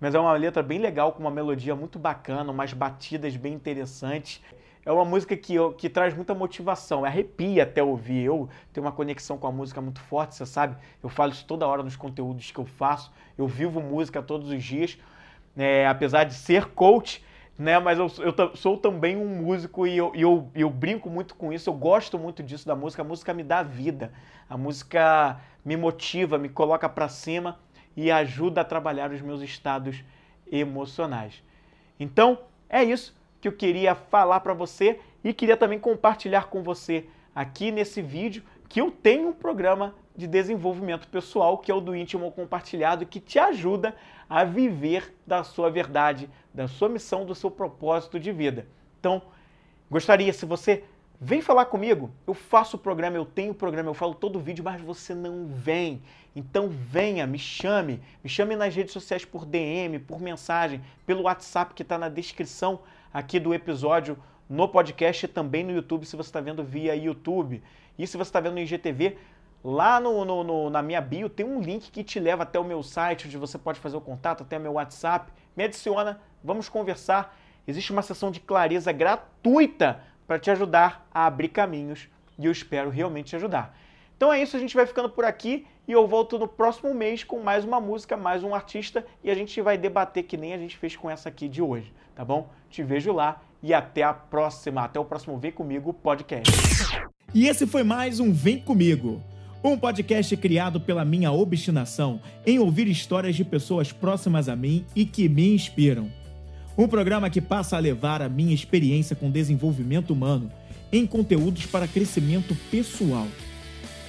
mas 0.00 0.14
é 0.14 0.18
uma 0.18 0.32
letra 0.32 0.62
bem 0.62 0.78
legal, 0.80 1.12
com 1.12 1.20
uma 1.20 1.30
melodia 1.30 1.76
muito 1.76 1.98
bacana, 1.98 2.50
umas 2.50 2.72
batidas 2.72 3.36
bem 3.36 3.54
interessantes. 3.54 4.42
É 4.84 4.90
uma 4.90 5.04
música 5.04 5.36
que, 5.36 5.54
que 5.76 5.88
traz 5.88 6.12
muita 6.12 6.34
motivação, 6.34 7.04
arrepia 7.04 7.62
até 7.62 7.82
ouvir. 7.82 8.24
Eu 8.24 8.48
tenho 8.72 8.84
uma 8.84 8.92
conexão 8.92 9.38
com 9.38 9.46
a 9.46 9.52
música 9.52 9.80
muito 9.80 10.00
forte, 10.00 10.34
você 10.34 10.46
sabe. 10.46 10.76
Eu 11.02 11.08
falo 11.08 11.30
isso 11.30 11.44
toda 11.46 11.66
hora 11.66 11.82
nos 11.82 11.94
conteúdos 11.94 12.50
que 12.50 12.58
eu 12.58 12.64
faço. 12.64 13.12
Eu 13.36 13.46
vivo 13.46 13.80
música 13.80 14.20
todos 14.20 14.50
os 14.50 14.64
dias 14.64 14.98
é, 15.58 15.86
apesar 15.86 16.24
de 16.24 16.34
ser 16.34 16.66
coach, 16.66 17.22
né? 17.58 17.78
Mas 17.78 17.98
eu, 17.98 18.10
eu 18.18 18.56
sou 18.56 18.78
também 18.78 19.16
um 19.16 19.42
músico 19.42 19.86
e 19.86 19.96
eu, 19.96 20.12
eu, 20.14 20.48
eu, 20.54 20.70
brinco 20.70 21.10
muito 21.10 21.34
com 21.34 21.52
isso. 21.52 21.68
Eu 21.68 21.74
gosto 21.74 22.18
muito 22.18 22.42
disso 22.42 22.66
da 22.66 22.76
música. 22.76 23.02
A 23.02 23.04
música 23.04 23.34
me 23.34 23.42
dá 23.42 23.62
vida. 23.62 24.12
A 24.48 24.56
música 24.56 25.40
me 25.64 25.76
motiva, 25.76 26.38
me 26.38 26.48
coloca 26.48 26.88
para 26.88 27.08
cima 27.08 27.58
e 27.96 28.10
ajuda 28.10 28.60
a 28.60 28.64
trabalhar 28.64 29.10
os 29.10 29.20
meus 29.20 29.42
estados 29.42 30.04
emocionais. 30.50 31.42
Então, 31.98 32.38
é 32.68 32.84
isso 32.84 33.16
que 33.40 33.48
eu 33.48 33.52
queria 33.52 33.94
falar 33.94 34.40
para 34.40 34.54
você 34.54 35.00
e 35.24 35.34
queria 35.34 35.56
também 35.56 35.80
compartilhar 35.80 36.46
com 36.46 36.62
você 36.62 37.06
aqui 37.34 37.72
nesse 37.72 38.00
vídeo 38.00 38.42
que 38.68 38.80
eu 38.80 38.90
tenho 38.90 39.28
um 39.28 39.32
programa 39.32 39.94
de 40.18 40.26
desenvolvimento 40.26 41.08
pessoal 41.08 41.56
que 41.56 41.70
é 41.70 41.74
o 41.74 41.80
do 41.80 41.96
íntimo 41.96 42.30
compartilhado 42.32 43.06
que 43.06 43.20
te 43.20 43.38
ajuda 43.38 43.94
a 44.28 44.44
viver 44.44 45.14
da 45.26 45.42
sua 45.42 45.70
verdade, 45.70 46.28
da 46.52 46.68
sua 46.68 46.90
missão, 46.90 47.24
do 47.24 47.34
seu 47.34 47.50
propósito 47.50 48.20
de 48.20 48.30
vida. 48.30 48.66
Então, 48.98 49.22
gostaria 49.90 50.32
se 50.32 50.44
você 50.44 50.84
Vem 51.20 51.42
falar 51.42 51.64
comigo. 51.64 52.12
Eu 52.24 52.32
faço 52.32 52.76
o 52.76 52.78
programa, 52.78 53.16
eu 53.16 53.24
tenho 53.24 53.50
o 53.50 53.54
programa, 53.54 53.90
eu 53.90 53.94
falo 53.94 54.14
todo 54.14 54.38
vídeo, 54.38 54.62
mas 54.62 54.80
você 54.80 55.16
não 55.16 55.48
vem. 55.48 56.00
Então 56.34 56.68
venha, 56.68 57.26
me 57.26 57.40
chame. 57.40 58.00
Me 58.22 58.30
chame 58.30 58.54
nas 58.54 58.72
redes 58.72 58.92
sociais 58.92 59.24
por 59.24 59.44
DM, 59.44 59.98
por 59.98 60.20
mensagem, 60.20 60.80
pelo 61.04 61.22
WhatsApp 61.22 61.74
que 61.74 61.82
está 61.82 61.98
na 61.98 62.08
descrição 62.08 62.78
aqui 63.12 63.40
do 63.40 63.52
episódio, 63.52 64.16
no 64.48 64.68
podcast 64.68 65.24
e 65.24 65.28
também 65.28 65.64
no 65.64 65.72
YouTube, 65.72 66.06
se 66.06 66.14
você 66.14 66.28
está 66.28 66.40
vendo 66.40 66.62
via 66.62 66.94
YouTube. 66.94 67.64
E 67.98 68.06
se 68.06 68.16
você 68.16 68.28
está 68.28 68.38
vendo 68.38 68.54
no 68.54 68.60
IGTV, 68.60 69.18
lá 69.62 70.00
no, 70.00 70.24
no, 70.24 70.44
no, 70.44 70.70
na 70.70 70.82
minha 70.82 71.00
bio 71.00 71.28
tem 71.28 71.44
um 71.44 71.60
link 71.60 71.90
que 71.90 72.04
te 72.04 72.18
leva 72.18 72.42
até 72.42 72.58
o 72.58 72.64
meu 72.64 72.82
site, 72.82 73.26
onde 73.26 73.36
você 73.36 73.58
pode 73.58 73.80
fazer 73.80 73.96
o 73.96 74.00
contato, 74.00 74.42
até 74.42 74.58
o 74.58 74.60
meu 74.60 74.72
WhatsApp. 74.72 75.32
Me 75.56 75.64
adiciona, 75.64 76.20
vamos 76.42 76.68
conversar. 76.68 77.36
Existe 77.66 77.92
uma 77.92 78.02
sessão 78.02 78.30
de 78.30 78.40
clareza 78.40 78.92
gratuita 78.92 80.00
para 80.26 80.38
te 80.38 80.50
ajudar 80.50 81.06
a 81.12 81.26
abrir 81.26 81.48
caminhos 81.48 82.08
e 82.38 82.46
eu 82.46 82.52
espero 82.52 82.90
realmente 82.90 83.28
te 83.28 83.36
ajudar. 83.36 83.76
Então 84.16 84.32
é 84.32 84.42
isso, 84.42 84.56
a 84.56 84.60
gente 84.60 84.74
vai 84.74 84.86
ficando 84.86 85.08
por 85.08 85.24
aqui 85.24 85.66
e 85.86 85.92
eu 85.92 86.06
volto 86.06 86.38
no 86.38 86.48
próximo 86.48 86.92
mês 86.92 87.24
com 87.24 87.40
mais 87.40 87.64
uma 87.64 87.80
música, 87.80 88.16
mais 88.16 88.42
um 88.42 88.54
artista 88.54 89.06
e 89.22 89.30
a 89.30 89.34
gente 89.34 89.60
vai 89.60 89.78
debater 89.78 90.24
que 90.24 90.36
nem 90.36 90.52
a 90.52 90.58
gente 90.58 90.76
fez 90.76 90.96
com 90.96 91.08
essa 91.08 91.28
aqui 91.28 91.48
de 91.48 91.62
hoje, 91.62 91.92
tá 92.14 92.24
bom? 92.24 92.50
Te 92.68 92.82
vejo 92.82 93.12
lá 93.12 93.40
e 93.62 93.72
até 93.72 94.02
a 94.02 94.12
próxima, 94.12 94.82
até 94.82 94.98
o 94.98 95.04
próximo 95.04 95.38
Vem 95.38 95.52
Comigo 95.52 95.92
podcast. 95.92 96.52
E 97.34 97.46
esse 97.46 97.66
foi 97.66 97.82
mais 97.82 98.20
um 98.20 98.32
Vem 98.32 98.60
Comigo, 98.60 99.22
um 99.62 99.76
podcast 99.76 100.36
criado 100.36 100.80
pela 100.80 101.04
minha 101.04 101.32
obstinação 101.32 102.20
em 102.46 102.58
ouvir 102.58 102.86
histórias 102.86 103.34
de 103.34 103.44
pessoas 103.44 103.90
próximas 103.90 104.48
a 104.48 104.54
mim 104.54 104.84
e 104.94 105.04
que 105.04 105.28
me 105.28 105.54
inspiram. 105.54 106.08
Um 106.76 106.86
programa 106.86 107.28
que 107.28 107.40
passa 107.40 107.76
a 107.76 107.80
levar 107.80 108.22
a 108.22 108.28
minha 108.28 108.54
experiência 108.54 109.16
com 109.16 109.30
desenvolvimento 109.30 110.12
humano 110.12 110.50
em 110.92 111.06
conteúdos 111.06 111.66
para 111.66 111.88
crescimento 111.88 112.56
pessoal, 112.70 113.26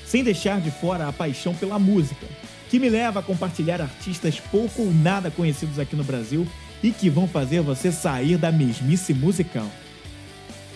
sem 0.06 0.24
deixar 0.24 0.62
de 0.62 0.70
fora 0.70 1.08
a 1.08 1.14
paixão 1.14 1.56
pela 1.56 1.80
música, 1.80 2.28
que 2.70 2.80
me 2.80 2.88
leva 2.88 3.20
a 3.20 3.24
compartilhar 3.24 3.82
artistas 3.82 4.40
pouco 4.40 4.84
ou 4.84 4.94
nada 4.94 5.32
conhecidos 5.32 5.80
aqui 5.80 5.96
no 5.96 6.04
Brasil 6.04 6.48
e 6.84 6.92
que 6.92 7.10
vão 7.10 7.28
fazer 7.28 7.62
você 7.62 7.92
sair 7.92 8.38
da 8.38 8.52
mesmice 8.52 9.16
musical. 9.16 9.68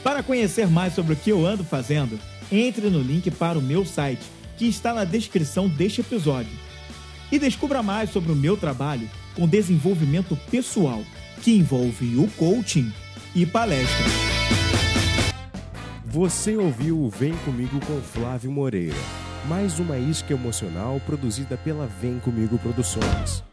Para 0.04 0.24
conhecer 0.24 0.68
mais 0.68 0.94
sobre 0.94 1.14
o 1.14 1.16
que 1.16 1.30
eu 1.30 1.46
ando 1.46 1.64
fazendo, 1.64 2.20
entre 2.52 2.90
no 2.90 3.00
link 3.00 3.30
para 3.32 3.58
o 3.58 3.62
meu 3.62 3.86
site, 3.86 4.24
que 4.58 4.66
está 4.66 4.94
na 4.94 5.04
descrição 5.04 5.68
deste 5.68 6.02
episódio. 6.02 6.52
E 7.32 7.40
descubra 7.40 7.82
mais 7.82 8.10
sobre 8.12 8.32
o 8.32 8.36
meu 8.36 8.56
trabalho 8.56 9.10
com 9.36 9.48
desenvolvimento 9.48 10.36
pessoal 10.52 11.02
que 11.42 11.56
envolve 11.56 12.18
o 12.18 12.28
coaching 12.32 12.92
e 13.36 13.46
palestra. 13.46 14.06
Você 16.06 16.56
ouviu 16.56 17.00
o 17.00 17.10
Vem 17.10 17.34
Comigo 17.38 17.80
com 17.86 18.00
Flávio 18.02 18.52
Moreira, 18.52 18.96
mais 19.48 19.80
uma 19.80 19.98
isca 19.98 20.34
emocional 20.34 21.02
produzida 21.06 21.58
pela 21.58 21.88
Vem 21.88 22.20
Comigo 22.20 22.60
Produções. 22.60 23.44